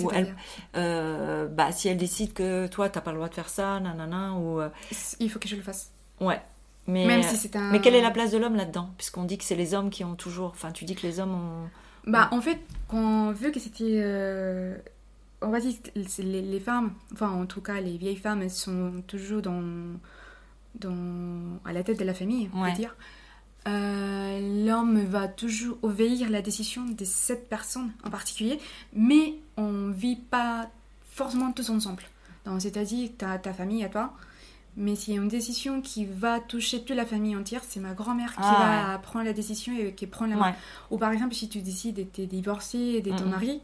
[0.01, 0.35] Ou elle,
[0.77, 4.35] euh, bah, si elle décide que toi, t'as pas le droit de faire ça, nanana,
[4.35, 4.61] ou.
[5.21, 5.91] Il faut que je le fasse.
[6.21, 6.41] Ouais.
[6.87, 7.71] Mais, Même si c'est un...
[7.71, 8.91] mais quelle est la place de l'homme là-dedans?
[8.97, 10.51] Puisqu'on dit que c'est les hommes qui ont toujours.
[10.51, 11.69] Enfin, tu dis que les hommes ont.
[12.11, 12.59] Bah, en fait,
[12.89, 14.01] quand, vu que c'était
[15.41, 19.03] on va dire que les, femmes, enfin en tout cas les vieilles femmes, elles sont
[19.07, 19.63] toujours dans,
[20.75, 22.97] dans, à la tête de la famille, on va dire.
[23.66, 28.59] Euh, l'homme va toujours obéir la décision de cette personne en particulier,
[28.94, 30.71] mais on vit pas
[31.11, 32.05] forcément tous ensemble.
[32.59, 34.14] C'est-à-dire, tu as ta famille à toi,
[34.77, 37.92] mais s'il y a une décision qui va toucher toute la famille entière, c'est ma
[37.92, 40.55] grand-mère qui ah, va prendre la décision et qui prend la main.
[40.90, 43.61] Ou par exemple, si tu décides d'être divorcé de ton mari,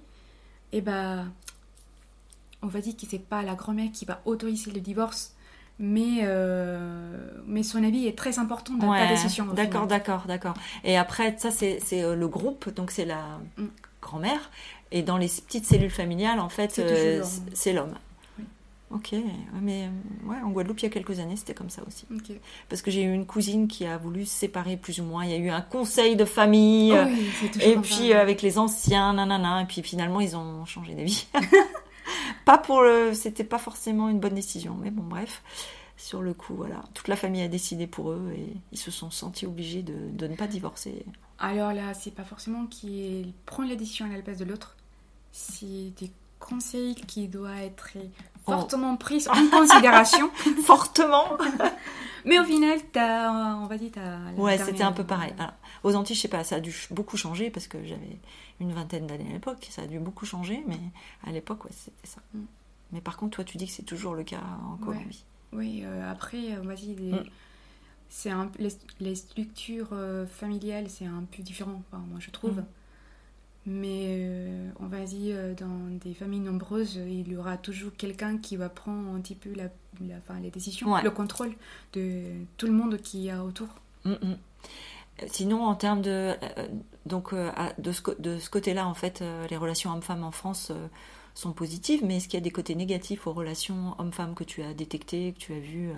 [0.72, 1.30] et eh ben
[2.62, 5.34] on va dire que c'est pas la grand-mère qui va autoriser le divorce,
[5.78, 9.46] mais, euh, mais son avis est très important dans ta décision.
[9.46, 10.54] D'accord, d'accord, d'accord.
[10.84, 13.66] Et après, ça, c'est euh, le groupe, donc c'est la mm.
[14.00, 14.50] grand-mère.
[14.92, 17.94] Et dans les petites cellules familiales, en fait, c'est euh, l'homme.
[18.90, 19.12] Ok,
[19.60, 19.88] mais
[20.24, 22.06] ouais, en Guadeloupe, il y a quelques années, c'était comme ça aussi.
[22.68, 25.24] Parce que j'ai eu une cousine qui a voulu se séparer plus ou moins.
[25.24, 29.62] Il y a eu un conseil de famille, oh et puis avec les anciens, nanana,
[29.62, 31.26] et puis finalement, ils ont changé d'avis.
[32.44, 35.42] pas pour le, c'était pas forcément une bonne décision, mais bon, bref.
[35.96, 39.12] Sur le coup, voilà, toute la famille a décidé pour eux et ils se sont
[39.12, 41.06] sentis obligés de, ne pas divorcer.
[41.38, 44.76] Alors là, c'est pas forcément qu'il prend la décision à la place de l'autre,
[45.30, 45.92] c'est
[46.44, 47.88] conseils qui doivent être
[48.44, 50.30] fortement pris en considération.
[50.64, 51.38] fortement
[52.26, 53.92] Mais au final, as, on va dire,
[54.36, 55.34] Ouais, c'était un peu pareil.
[55.82, 58.18] aux Antilles, je sais pas, ça a dû beaucoup changer parce que j'avais
[58.60, 59.66] une vingtaine d'années à l'époque.
[59.70, 60.78] Ça a dû beaucoup changer, mais
[61.26, 62.20] à l'époque, ouais, c'était ça.
[62.32, 62.44] Mm.
[62.92, 65.24] Mais par contre, toi, tu dis que c'est toujours le cas en Colombie.
[65.52, 67.24] Oui, euh, après, on va dire, mm.
[68.08, 68.30] c'est
[69.00, 72.58] les, structures euh, familiales, c'est un peu différent, moi, je trouve.
[72.58, 72.66] Mm.
[73.66, 78.56] Mais euh, on va dire, dans des familles nombreuses, il y aura toujours quelqu'un qui
[78.56, 79.64] va prendre un petit peu la,
[80.00, 81.54] la les décisions, le contrôle
[81.94, 82.24] de
[82.58, 83.68] tout le monde qui est autour.
[85.28, 86.68] Sinon, en termes de, euh,
[87.06, 90.72] donc, euh, de ce, de ce côté-là, en fait, euh, les relations hommes-femmes en France
[91.34, 94.62] sont positives, mais est-ce qu'il y a des côtés négatifs aux relations hommes-femmes que tu
[94.62, 95.90] as détectés, que tu as vues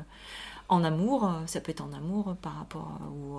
[0.68, 3.38] en amour Ça peut être en amour par rapport ou,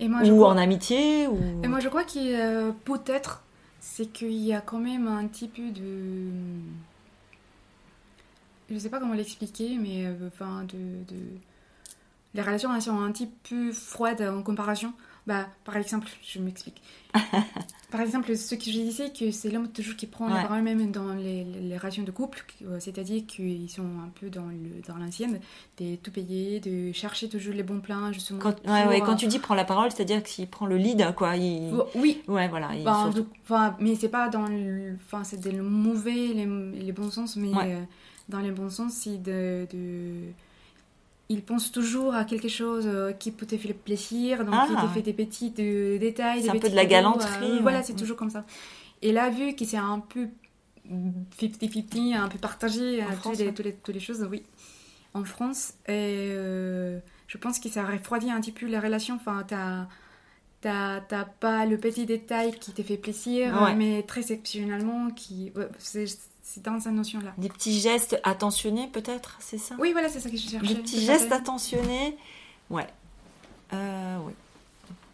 [0.00, 1.38] ou en amitié ou...
[1.62, 2.36] Et moi, je crois qu'il
[2.84, 3.42] peut-être,
[3.80, 6.30] c'est qu'il y a quand même un petit peu de
[8.70, 10.76] je sais pas comment l'expliquer, mais enfin de,
[11.08, 11.20] de,
[12.34, 14.92] les relations sont un petit peu froides en comparaison.
[15.28, 16.80] Bah, par exemple, je m'explique.
[17.90, 20.42] par exemple, ce que je disais, que c'est l'homme toujours qui prend la Ouais.
[20.42, 24.46] parole même dans les, les relations de couple, euh, c'est-à-dire qu'ils sont un peu dans
[24.46, 25.38] le dans l'ancienne,
[25.78, 28.38] de tout payer, de chercher toujours les bons plans, justement.
[28.40, 30.76] Quand, ouais, ouais, pour, quand euh, tu dis prend la parole, c'est-à-dire qu'il prend le
[30.78, 31.36] lead, quoi.
[31.36, 31.72] Il...
[31.94, 32.70] Oui, Ouais, voilà.
[32.74, 36.46] il faut- de- enfin, mais c'est pas dans le, enfin, c'est le mauvais, les,
[36.86, 37.82] les bons sens, mais euh,
[38.30, 40.32] dans les bons sens, c'est de, de,
[41.30, 44.66] il pense toujours à quelque chose euh, qui peut te faire plaisir, donc Ah.
[44.70, 47.60] il te fait des petits détails, C'est un peu de la galanterie, euh, ouais.
[47.62, 47.96] Voilà, c'est Mm.
[47.96, 48.44] toujours comme ça.
[49.02, 50.28] Et là, vu que c'est un peu
[51.38, 54.42] 50-50, un peu partagé, euh, toutes, les, toutes, les, toutes les choses, oui.
[55.14, 59.14] En France, et euh, je pense que ça refroidit un petit peu les relations.
[59.16, 59.86] Enfin, t'as
[60.60, 63.74] t'as t'as pas le petit détail qui te fait plaisir, Ouais.
[63.74, 66.04] mais très exceptionnellement, qui ouais, c'est
[66.50, 67.32] c'est dans cette notion-là.
[67.36, 69.74] Des petits gestes attentionnés, peut-être, c'est ça?
[69.78, 70.74] Oui, voilà, c'est ça que je cherchais.
[70.74, 72.16] Des petits gestes attentionnés?
[72.70, 72.86] Ouais.
[73.74, 74.32] Euh, oui.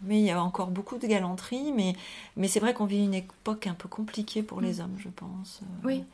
[0.03, 1.97] Mais il y a encore beaucoup de galanterie, mais,
[2.37, 5.61] mais c'est vrai qu'on vit une époque un peu compliquée pour les hommes, je pense.
[5.62, 6.05] Euh, Oui.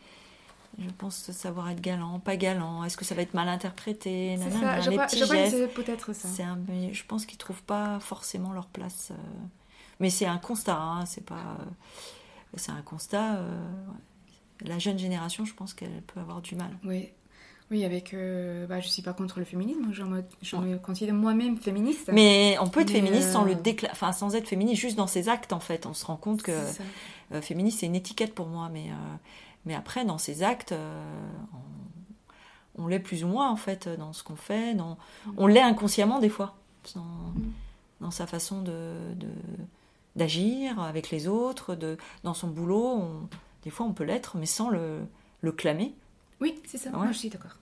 [0.78, 2.84] Je pense savoir être galant, pas galant.
[2.84, 4.38] Est-ce que ça va être mal interprété?
[4.40, 5.56] C'est ça, je Les crois, petits je crois que gestes.
[5.58, 6.28] c'est peut-être ça.
[6.44, 6.58] Un,
[6.92, 9.08] je pense qu'ils trouvent pas forcément leur place.
[9.10, 9.14] euh,
[9.98, 11.58] Mais c'est un constat, hein, c'est pas.
[12.56, 13.34] C'est un constat.
[13.34, 13.94] euh, ouais.
[14.64, 16.70] La jeune génération, je pense qu'elle peut avoir du mal.
[16.84, 17.08] Oui.
[17.70, 18.14] Oui, avec.
[18.14, 22.10] Euh, bah, je suis pas contre le féminisme, je me, je me considère moi-même féministe.
[22.12, 25.06] Mais on peut être féministe sans euh, le décla- enfin sans être féministe, juste dans
[25.06, 25.86] ses actes en fait.
[25.86, 26.50] On se rend compte que
[27.32, 29.16] euh, féministe c'est une étiquette pour moi, mais euh,
[29.66, 31.04] mais après dans ses actes, euh,
[32.76, 34.74] on, on l'est plus ou moins en fait dans ce qu'on fait.
[34.74, 34.98] Dans...
[35.36, 36.56] On l'est inconsciemment des fois
[36.96, 37.52] dans, Mm.
[38.00, 39.14] dans sa façon de-
[40.16, 42.84] d'agir avec les autres, de dans son boulot.
[42.98, 43.28] on-
[43.62, 45.00] Des fois on peut l'être, mais sans le
[45.42, 45.94] le clamer.
[46.40, 46.96] Oui, c'est ça, Ouais.
[46.98, 47.56] moi je suis d'accord.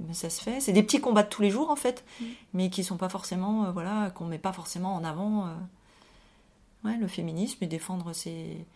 [0.00, 0.58] Mais ça se fait.
[0.60, 2.24] C'est des petits combats de tous les jours en fait, Mm.
[2.54, 5.46] mais qui sont pas forcément, euh, voilà, qu'on met pas forcément en avant.
[5.46, 5.54] euh,
[6.84, 8.66] Ouais, le féminisme et défendre ses.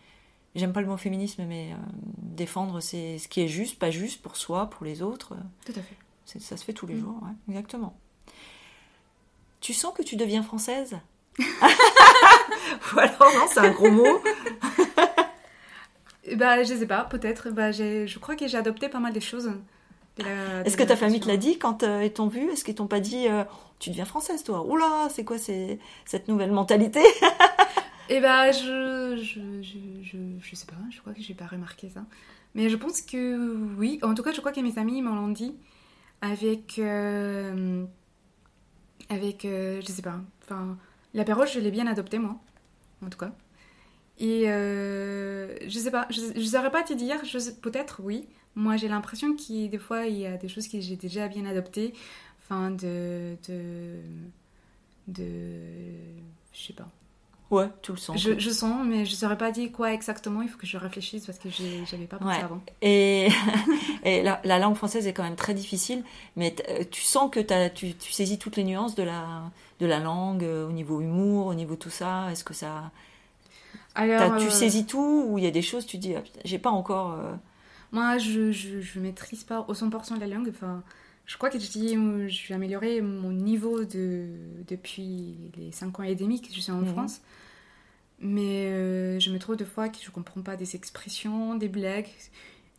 [0.55, 1.75] J'aime pas le mot féminisme, mais euh,
[2.17, 3.19] défendre ses...
[3.19, 5.33] ce qui est juste, pas juste pour soi, pour les autres.
[5.65, 5.97] Tout à fait.
[6.39, 6.99] ça se fait tous les Mm.
[7.01, 7.97] jours, ouais, exactement.
[9.59, 10.97] Tu sens que tu deviens française?
[11.39, 14.21] Ou alors non, c'est un gros mot.
[16.35, 17.49] Bah, je sais pas, peut-être.
[17.51, 19.51] Bah, je crois que j'ai adopté pas mal de choses.
[20.17, 22.49] la- Est-ce que ta famille te l'a dit quand euh, ils t'ont vu?
[22.51, 23.43] Est-ce qu'ils t'ont pas dit euh,
[23.79, 27.01] tu deviens française toi Oula, c'est quoi c'est cette nouvelle mentalité?
[28.09, 31.89] Eh ben, je, je, je, je, je sais pas, je crois que j'ai pas remarqué
[31.89, 32.05] ça.
[32.55, 33.99] Mais je pense que oui.
[34.01, 35.53] En tout cas, je crois que mes amis m'en l'ont dit
[36.21, 36.79] avec.
[36.79, 37.83] euh,
[39.09, 39.45] avec.
[39.45, 40.19] euh, je sais pas.
[40.43, 40.77] Enfin,
[41.13, 42.35] l'apéro, je l'ai bien adopté, moi.
[43.05, 43.31] En tout cas.
[44.19, 47.17] Et euh, je sais pas, je, je saurais pas te dire,
[47.61, 48.25] peut-être oui.
[48.55, 51.45] Moi, j'ai l'impression qu'il des fois, il y a des choses que j'ai déjà bien
[51.45, 51.93] adoptées.
[52.43, 53.35] Enfin, de.
[53.47, 53.99] de.
[55.07, 55.23] de.
[56.53, 56.87] je sais pas.
[57.49, 58.21] Ouais, tu le sens.
[58.21, 60.41] Je, je sens, mais je saurais pas dire quoi exactement.
[60.41, 62.43] Il faut que je réfléchisse parce que j'avais pas pensé Ouais.
[62.43, 62.61] avant.
[62.81, 63.29] Et,
[64.03, 66.03] et la, la langue française est quand même très difficile,
[66.35, 69.49] mais euh, tu sens que tu saisis toutes les nuances de la,
[69.79, 72.29] de la langue, euh, au niveau humour, au niveau tout ça.
[72.31, 72.91] Est-ce que ça.
[73.97, 76.59] Alors, tu euh, saisis tout ou il y a des choses, tu dis, ah, j'ai
[76.59, 77.13] pas encore.
[77.13, 77.33] euh,
[77.91, 80.49] moi, je, je, je maîtrise pas au 100% la langue.
[80.49, 80.83] Enfin,
[81.25, 84.27] je crois que je dis, euh, j'ai amélioré mon niveau de,
[84.67, 86.93] depuis les 5 ans et demi que je suis en Mhm.
[86.93, 87.21] France.
[88.19, 92.07] Mais euh, je me trouve des fois que je comprends pas des expressions, des blagues.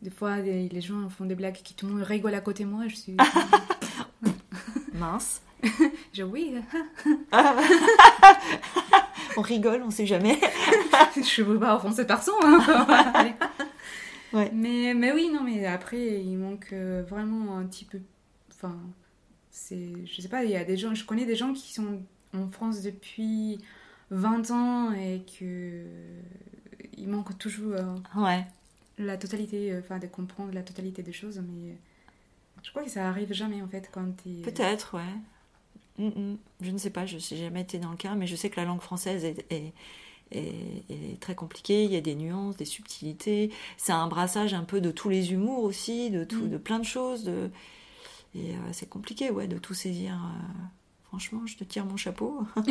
[0.01, 2.63] Des fois, des- les gens font des blagues qui tout le monde rigole à côté
[2.63, 2.87] de moi.
[2.87, 3.15] Je suis.
[4.93, 5.41] mince.
[6.13, 6.53] je, oui,
[9.37, 10.39] On rigole, on sait jamais.
[11.15, 12.33] je veux pas offenser personne.
[12.43, 13.35] hein.
[14.31, 14.51] Ouais.
[14.53, 17.99] Mais, mais oui, non, mais après, il manque euh, vraiment un petit peu.
[18.53, 18.77] Enfin,
[19.49, 19.89] c'est.
[20.05, 20.93] Je sais pas, il y a des gens.
[20.93, 22.03] Je connais des gens qui sont
[22.37, 23.57] en France depuis
[24.11, 25.83] 20 ans et que.
[26.95, 28.45] Il manque toujours euh, Ouais.
[28.99, 31.75] la totalité, euh, enfin, de comprendre la totalité des choses, mais.
[32.61, 34.43] Je crois que ça arrive jamais en fait quand t'es.
[34.43, 35.01] Peut-être, ouais.
[35.99, 36.37] Mm, mm.
[36.61, 38.59] Je ne sais pas, je n'ai jamais été dans le cas, mais je sais que
[38.59, 39.73] la langue française est, est-
[40.31, 41.85] est- est très compliquée.
[41.85, 43.51] Il y a des nuances, des subtilités.
[43.77, 46.49] C'est un brassage un peu de tous les humours aussi, de, tout, Mm.
[46.49, 47.23] de plein de choses.
[47.25, 47.51] De...
[48.35, 50.13] Et euh, c'est compliqué, ouais, de tout saisir.
[50.13, 50.53] euh.
[51.09, 52.41] Franchement, je te tire mon chapeau.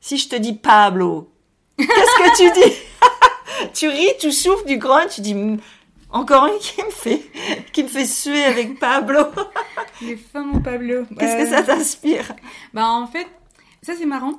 [0.00, 1.30] si je te dis Pablo,
[1.78, 2.74] qu'est-ce que tu dis?
[3.72, 5.58] Tu ris, tu souffles du groin, tu dis Hmm,
[6.14, 7.22] encore une qui me fait
[7.72, 9.20] qui me fait suer avec Pablo.
[10.00, 11.04] Les femmes au Pablo.
[11.18, 12.34] Qu'est-ce que Euh, ça t'inspire?
[12.72, 13.26] Bah en fait,
[13.82, 14.34] ça c'est marrant.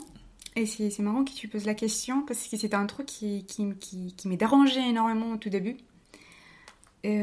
[0.57, 3.73] Et c'est marrant que tu poses la question parce que c'était un truc qui, qui,
[3.79, 5.75] qui, qui m'est dérangé énormément au tout début.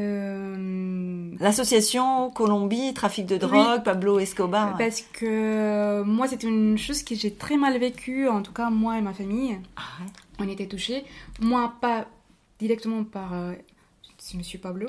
[0.03, 4.77] Euh, L'association Colombie, trafic de drogue, Pablo Escobar.
[4.77, 8.69] Parce que euh, moi, c'était une chose que j'ai très mal vécue, en tout cas
[8.69, 9.59] moi et ma famille.
[9.75, 10.09] Ah ouais.
[10.39, 11.03] On était touchés.
[11.41, 12.05] Moi, pas
[12.59, 13.33] directement par
[14.35, 14.87] monsieur Pablo,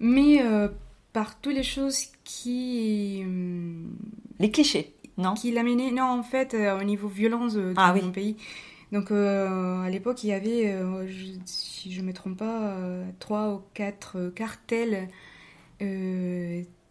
[0.00, 0.68] mais euh,
[1.12, 3.22] par toutes les choses qui.
[3.26, 3.84] euh,
[4.38, 5.90] Les clichés, non qui l'amenaient.
[5.92, 8.02] Non, en fait, euh, au niveau violence dans Ah oui.
[8.02, 8.36] mon pays.
[8.92, 12.72] Donc, euh, à l'époque, il y avait, euh, je- si je ne me trompe pas,
[12.72, 15.08] euh, trois ou quatre cartels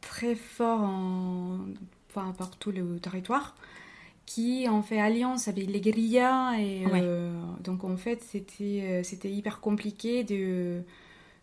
[0.02, 1.60] très forts en,
[2.10, 3.56] enfin, par tout le territoire
[4.26, 6.54] qui ont fait alliance avec les guérillas.
[6.60, 7.04] Et, Ouais.
[7.64, 10.84] donc, en fait, c'était c'était hyper compliqué de,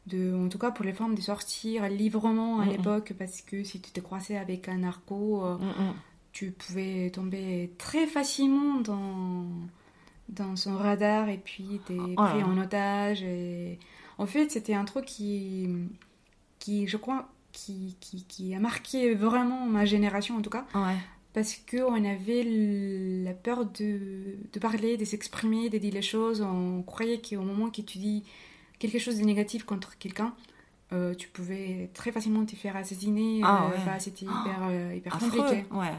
[0.07, 3.81] de, en tout cas pour les femmes, de sortir librement à l'époque parce que si
[3.81, 5.95] tu te croisais avec un narco, euh, Mm,
[6.33, 9.47] tu pouvais tomber très facilement dans,
[10.29, 13.23] dans son radar et puis t'es Oh pris en otage.
[13.23, 13.79] Et...
[14.19, 15.69] En fait, c'était un truc qui,
[16.59, 20.97] qui je crois, qui, qui, qui a marqué vraiment ma génération en tout cas, Ouais.
[21.33, 22.45] parce qu'on avait
[23.25, 26.43] la peur de, de parler, de s'exprimer, de dire les choses.
[26.43, 28.25] On croyait qu'au moment que tu dis
[28.79, 30.35] quelque chose de négatif contre quelqu'un,
[30.93, 33.41] euh, tu pouvais très facilement te faire assassiner.
[33.43, 33.77] Ah euh, ouais.
[33.79, 35.31] enfin, c'était hyper, euh, hyper Affreux.
[35.31, 35.65] compliqué.
[35.71, 35.93] Ouais.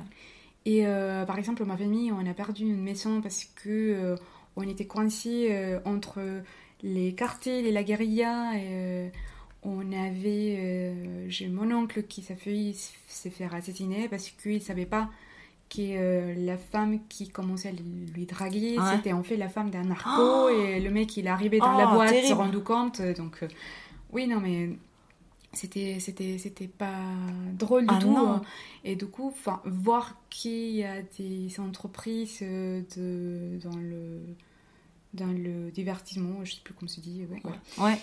[0.66, 0.84] Et
[1.26, 4.18] par exemple, ma famille, on a perdu une maison parce que
[4.58, 6.20] on était coincés entre
[6.84, 8.58] les cartels et la guérilla.
[8.58, 9.12] Et,
[9.64, 12.74] on avait, euh, j'ai mon oncle qui s'est fait
[13.08, 15.10] s'est fait assassiner parce qu'il ne savait pas
[15.70, 18.96] que euh, la femme qui commençait à lui lui draguer, Ouais.
[18.96, 20.10] c'était en fait la femme d'un narco.
[20.22, 22.28] Oh et le mec, il est arrivé dans la Oh, boîte, terrible.
[22.28, 23.02] s'est rendu compte.
[23.02, 23.48] Donc, euh,
[24.14, 24.70] oui, non, mais
[25.54, 26.94] c'était c'était c'était pas
[27.54, 28.12] drôle du Ah tout.
[28.12, 28.32] non.
[28.34, 28.42] hein.
[28.84, 34.22] Et du coup, enfin, voir qu'il y a des entreprises euh, de, dans, le,
[35.14, 37.98] dans le divertissement, je sais plus comment se dit, ouais, ouais, Ouais.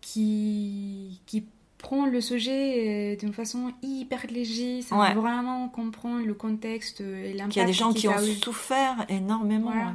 [0.00, 1.44] qui, qui
[1.78, 5.14] prend le sujet euh, d'une façon hyper légère, sans Ouais.
[5.14, 8.22] vraiment comprendre le contexte euh, et l'impact Qu'il y a des gens qui ça ont
[8.22, 8.34] eu.
[8.34, 9.70] souffert énormément.
[9.70, 9.86] Voilà.
[9.86, 9.92] ouais.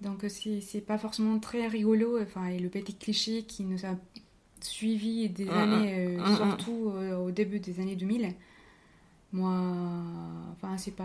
[0.00, 2.20] Donc euh, c'est pas forcément très rigolo.
[2.22, 3.90] Enfin, et le petit cliché qui nous a
[4.60, 6.36] suivi des Mm, années, euh, mm, mm.
[6.36, 6.92] surtout
[7.24, 8.32] au début des années 2000.
[9.32, 9.54] Moi,
[10.52, 11.04] enfin, c'est pas,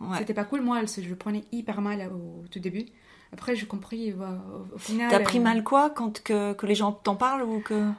[0.00, 0.18] Ouais.
[0.18, 0.60] c'était pas cool.
[0.60, 2.84] Moi, je le prenais hyper mal au tout début.
[3.32, 4.12] Après, j'ai compris.
[4.12, 4.40] voilà,
[4.72, 5.10] au, au final.
[5.10, 7.90] T'as pris euh, mal quoi quand que, que les gens t'en parlent ou que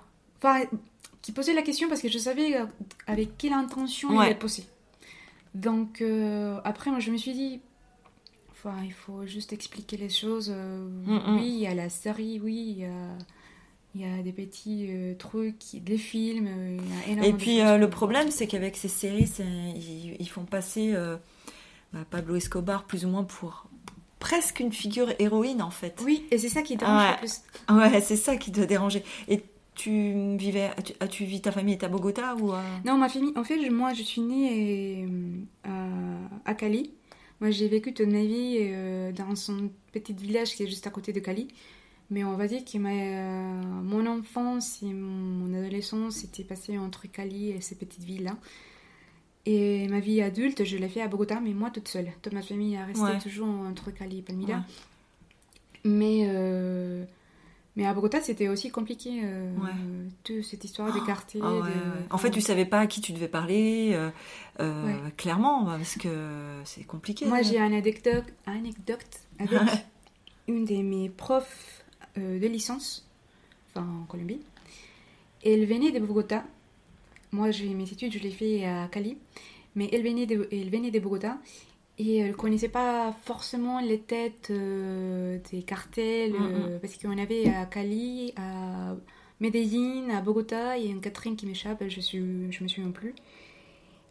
[0.42, 0.62] Enfin,
[1.26, 2.66] qui posait la question parce que je savais euh,
[3.08, 4.28] avec quelle intention Ouais.
[4.28, 4.64] il est posé.
[5.56, 7.62] Donc euh, après, moi, je me suis dit,
[8.52, 10.52] enfin, il faut juste expliquer les choses.
[10.54, 11.36] euh, Mm, mm.
[11.38, 12.90] Oui, il y a la série, oui, il y a,
[13.96, 17.58] il y a des petits euh, trucs, des films, il y a énormément Et puis
[17.58, 20.94] le problème, c'est qu'avec ces séries, ils, ils font passer
[21.94, 23.66] bah, Pablo Escobar plus ou moins pour
[24.20, 26.00] presque une figure héroïne en fait.
[26.04, 27.12] Oui, et c'est ça qui dérange Ouais.
[27.14, 27.42] le plus.
[27.96, 29.04] Ouais, c'est ça qui doit déranger.
[29.28, 29.44] Et
[29.76, 32.64] tu vivais, as-tu, vis ta famille est à Bogota ou à...
[32.86, 35.06] Non, ma famille, en fait, moi, je suis née
[35.68, 36.92] euh, à, Cali.
[37.42, 40.90] Moi, j'ai vécu toute ma vie euh, dans son petit village qui est juste à
[40.90, 41.50] côté de Cali.
[42.10, 47.08] Mais on va dire que ma, euh, mon enfance et mon adolescence s'était passée entre
[47.12, 48.38] Cali et ces petites villes-là.
[49.46, 52.12] Et ma vie adulte, je l'ai fait à Bogota, mais moi toute seule.
[52.22, 53.20] Toute ma famille a resté Ouais.
[53.20, 54.58] toujours entre Cali et Palmira.
[54.58, 54.64] Ouais.
[55.84, 57.06] Mais,
[57.76, 60.42] mais à Bogota, c'était aussi compliqué, euh, Ouais.
[60.44, 61.42] cette histoire des quartiers.
[61.44, 62.06] Ah ouais, de- ouais.
[62.10, 64.10] En fait, tu savais pas à qui tu devais parler, euh,
[64.60, 65.12] euh, Ouais.
[65.18, 67.26] clairement, parce que c'est compliqué.
[67.26, 69.06] Moi, j'ai une anecdote, anecdote
[69.40, 69.50] avec
[70.48, 71.84] une de mes profs
[72.18, 73.08] de licence,
[73.74, 74.40] enfin en Colombie.
[75.44, 76.44] Elle venait de Bogota.
[77.32, 79.18] Moi, mes études, je les fait à Cali.
[79.76, 81.38] Mais elle venait de, elle venait de Bogota
[81.98, 87.48] et elle connaissait pas forcément les têtes euh, des cartels Mm, euh, parce qu'on avait
[87.50, 88.96] à Cali, à
[89.40, 93.14] Medellín, à Bogota et une Catherine qui m'échappe, je suis, je me souviens plus.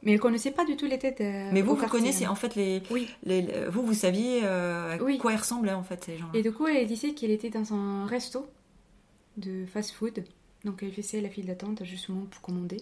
[0.02, 1.22] Mais elle connaissait pas du tout les têtes.
[1.22, 3.08] euh, Mais vous, vous connaissez, en fait, les, Oui.
[3.22, 5.16] les- les- vous, vous saviez euh, à Oui.
[5.16, 7.72] quoi ils ressemblaient, en fait, ces gens Et du coup, elle disait qu'elle était dans
[7.72, 8.46] un resto
[9.38, 10.24] de fast-food.
[10.64, 12.78] Donc, elle faisait la file d'attente justement pour commander.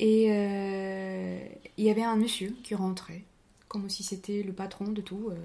[0.00, 1.38] Et euh,
[1.76, 3.22] il y avait un monsieur qui rentrait,
[3.68, 5.36] comme si c'était le patron de tout, euh,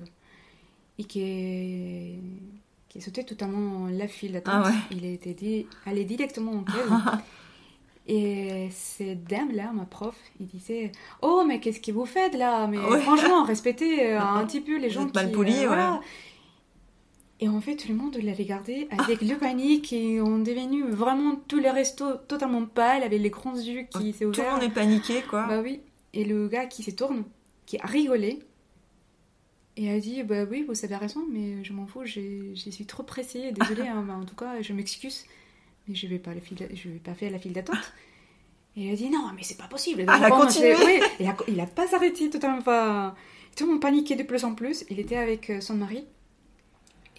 [0.97, 2.19] et qui,
[2.89, 4.53] qui sautait totalement la file d'attente.
[4.65, 4.75] Ah ouais.
[4.91, 6.71] Il était dit, allait directement en queue.
[8.05, 12.67] Et cette dame-là, ma prof, il disait Oh, mais qu'est-ce que vous faites là?
[12.67, 12.99] Mais Ouais.
[12.99, 15.31] franchement, respectez euh, un petit peu les Vous gens êtes mal qui.
[15.31, 15.93] polis, euh, voilà.
[15.93, 15.99] ouais.
[17.39, 20.83] Et en fait, tout le monde l'a regardé avec le panique et on est devenu
[20.83, 24.63] vraiment tous les restos totalement pâles avec les grands yeux qui s'est Tout le monde
[24.63, 25.45] est paniqué, quoi.
[25.47, 25.79] Bah oui.
[26.13, 27.23] Et le gars qui se tourne,
[27.77, 28.39] qui a rigolé
[29.75, 32.85] et a dit Bah oui, vous avez raison, mais je m'en fous, j'ai- je suis
[32.85, 33.51] trop pressée.
[33.51, 35.25] Désolée, hein, bah, en tout cas, je m'excuse,
[35.87, 37.93] mais je vais pas, la file, je vais pas faire la file d'attente.
[38.75, 40.05] Et il a dit non, mais c'est pas possible.
[40.07, 40.35] Ah, Bon,
[40.85, 42.57] oui, il, a, il a pas arrêté tout temps.
[42.57, 43.15] Enfin,
[43.55, 44.85] tout le monde paniquait de plus en plus.
[44.89, 46.05] Il était avec euh, son mari.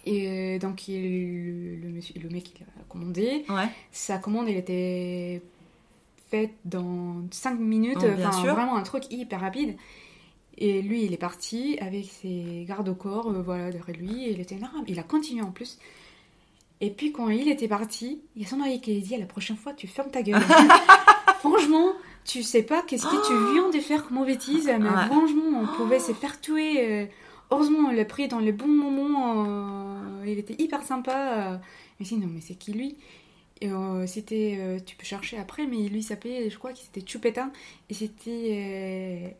[0.05, 3.43] Et euh, donc, il, le, le monsieur- le mec, il a commandé.
[3.49, 3.67] Ouais.
[3.91, 5.41] Sa commande, elle était
[6.29, 7.97] faite dans 5 minutes.
[8.01, 9.75] Oh, enfin, vraiment un truc hyper rapide.
[10.57, 14.23] Et lui, il est parti avec ses gardes-corps, euh, voilà, derrière lui.
[14.25, 14.83] Et il était énorme.
[14.87, 15.77] Il a continué en plus.
[16.81, 19.17] Et puis, quand il était parti, il y a son mari qui lui a dit
[19.17, 20.41] la prochaine fois, tu fermes ta gueule.
[21.39, 21.93] franchement,
[22.25, 24.65] tu sais pas qu'est-ce que tu viens de faire comme bêtise.
[24.67, 25.05] Mais Ouais.
[25.07, 27.03] franchement, on pouvait se faire tuer.
[27.03, 27.05] euh,
[27.51, 29.45] Heureusement, on l'a pris dans les bons moments.
[29.47, 31.61] euh, il était hyper sympa.
[31.99, 32.95] Mais si, non, mais c'est qui lui?
[33.61, 34.57] Et, euh, C'était.
[34.59, 37.51] euh, tu peux chercher après, mais lui s'appelait, je crois qu'il c'était Chupeta.
[37.89, 39.35] Et c'était.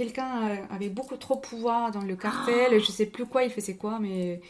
[0.00, 2.80] Euh, Quelqu'un euh, avait beaucoup trop de pouvoir dans le cartel.
[2.80, 4.40] Je sais plus quoi, il faisait quoi, mais.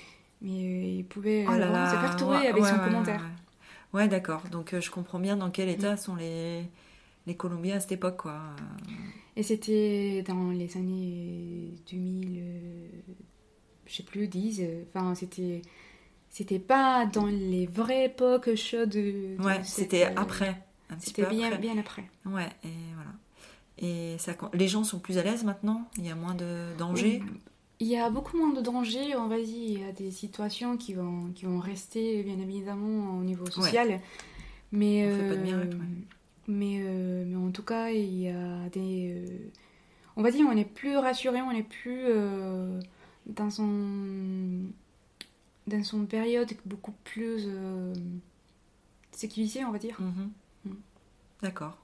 [0.42, 1.90] Mais euh, il pouvait euh, Oh là là.
[1.90, 3.22] se faire ouais, avec ouais, son ouais, commentaire.
[3.92, 4.42] Ouais, d'accord.
[4.50, 6.62] Donc euh, je comprends bien dans quel état sont les,
[7.26, 8.38] les Colombiens à cette époque, quoi.
[9.36, 12.88] Et c'était dans les années 2000, euh,
[13.86, 14.60] je sais plus, 10.
[14.60, 15.62] euh, Enfin, c'était.
[16.28, 18.90] C'était pas dans les vraies époques chaudes.
[18.90, 20.60] de Ouais, c'était euh, après.
[20.90, 21.58] Un petit C'était peu bien, après.
[21.58, 22.04] bien après.
[22.26, 23.10] Ouais, et voilà.
[23.78, 25.88] Et ça, les gens sont plus à l'aise maintenant?
[25.98, 27.22] Il y a moins de danger?
[27.78, 29.46] Il y a beaucoup moins de dangers, on va dire.
[29.46, 34.00] Il y a des situations qui vont, qui vont rester, bien évidemment, au niveau social.
[34.72, 35.82] Mais, On fait pas de euh, miracle, ouais.
[36.48, 39.14] mais, euh, mais en tout cas, il y a des.
[39.14, 39.50] euh,
[40.16, 42.06] on va dire, on est plus rassuré, on est plus
[43.26, 43.68] dans son.
[45.66, 47.46] dans son période beaucoup plus.
[49.12, 50.00] sécurisée, on va dire.
[50.00, 50.30] Mhm.
[50.64, 50.76] Mm.
[51.42, 51.76] D'accord.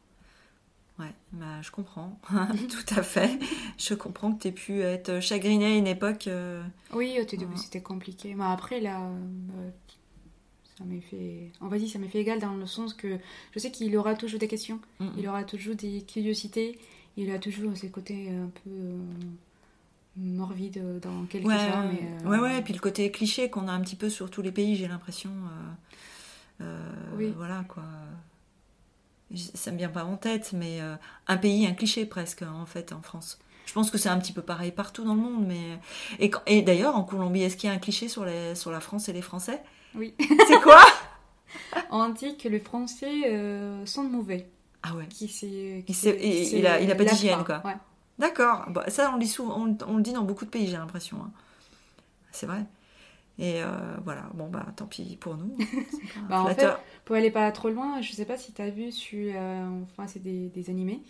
[0.99, 2.19] Ouais, bah, je comprends.
[2.31, 3.39] Tout à fait.
[3.79, 6.27] Je comprends que tu aies pu être chagriné à une époque.
[6.29, 6.63] euh,
[6.93, 7.59] Oui, au tout début, Ouais.
[7.59, 8.35] c'était compliqué.
[8.35, 9.71] Mais après, là, euh,
[10.79, 11.51] ça m'est fait.
[11.61, 13.19] On va dire, ça m'est fait égal dans le sens que
[13.55, 16.79] je sais qu'il aura toujours des questions, mm, il aura toujours des curiosités,
[17.17, 18.99] il a toujours ses côtés un peu euh,
[20.17, 23.67] morbides dans quelque Ouais, ouais, mais, euh, ouais, ouais, et puis le côté cliché qu'on
[23.69, 25.31] a un petit peu sur tous les pays, j'ai l'impression.
[26.61, 27.33] euh, euh, Oui.
[27.37, 27.83] Voilà, quoi.
[29.55, 30.95] Ça me vient pas en tête, mais euh,
[31.27, 33.39] un pays, un cliché presque, en fait, en France.
[33.67, 35.79] Je pense que c'est un petit peu pareil partout dans le monde, mais...
[36.47, 39.09] Et, d'ailleurs, en Colombie, est-ce qu'il y a un cliché sur, les, sur la France
[39.09, 39.63] et les Français?
[39.95, 40.15] Oui.
[40.49, 40.81] C'est quoi?
[41.91, 44.49] On dit que les Français euh, sont mauvais.
[44.83, 45.07] Ah ouais.
[45.07, 46.19] Qui c'est, Il sait-
[46.59, 47.63] il- a- il a pas d'hygiène, quoi.
[47.65, 47.77] Ouais.
[48.19, 48.65] D'accord.
[48.69, 50.77] Bah, ça, on le dit souvent, on, on le dit dans beaucoup de pays, j'ai
[50.77, 51.19] l'impression.
[51.23, 51.31] hein.
[52.33, 52.65] C'est vrai.
[53.39, 55.57] Et euh, voilà, bon bah tant pis pour nous.
[56.29, 56.81] Pas Bah, en flatteur.
[57.05, 59.33] Pour aller pas trop loin, je sais pas si tu as vu sur.
[59.35, 61.03] euh, enfin, c'est des, des animés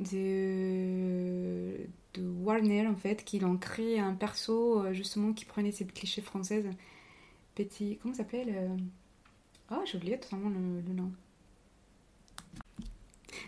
[0.00, 1.76] de,
[2.14, 6.22] de Warner en fait, qui ont créé un perso euh, justement qui prenait ces clichés
[6.22, 6.68] françaises.
[7.54, 7.98] Petit.
[8.02, 8.70] Comment ça s'appelle
[9.70, 11.12] Oh, j'ai oublié totalement le, le nom.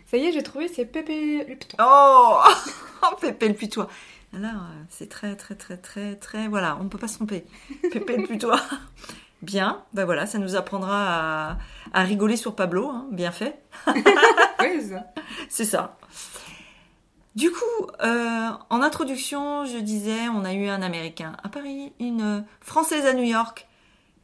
[0.05, 1.57] Ça y est, j'ai trouvé, c'est Pépé le.
[1.79, 2.39] Oh,
[3.03, 3.89] oh Pépé le putois.
[4.33, 6.47] Là, euh, c'est très, très, très, très, très.
[6.47, 7.45] Voilà, on ne peut pas se tromper.
[7.91, 8.61] Pépé le putois.
[9.41, 11.57] Bien, ben voilà, ça nous apprendra à,
[11.93, 13.61] à rigoler sur Pablo, hein, bien fait.
[14.59, 15.05] Oui, c'est ça.
[15.49, 15.97] C'est ça.
[17.35, 22.43] Du coup, euh, en introduction, je disais, on a eu un Américain à Paris, une
[22.61, 23.67] Française à New York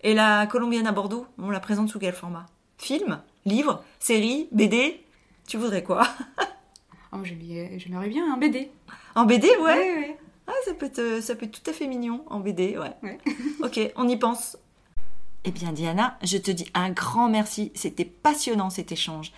[0.01, 1.27] et la Colombienne à Bordeaux.
[1.37, 2.47] On la présente sous quel format?
[2.79, 3.21] Film?
[3.45, 3.83] Livre?
[3.99, 4.47] Série?
[4.51, 5.05] BD
[5.47, 6.07] Tu voudrais quoi?
[7.13, 8.69] Oh, j'aimerais bien un BD.
[9.15, 10.17] En BD, ouais Ouais, ouais.
[10.47, 12.93] Ah, ça peut, être, ça peut être tout à fait mignon en BD, ouais.
[13.03, 13.17] Ouais.
[13.63, 14.57] ok, on y pense.
[15.45, 17.71] Eh bien, Diana, je te dis un grand merci.
[17.75, 19.31] C'était passionnant cet échange.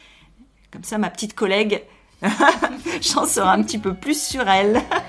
[0.71, 1.83] Comme ça, ma petite collègue,
[3.01, 4.81] j'en saurai un petit peu plus sur elle.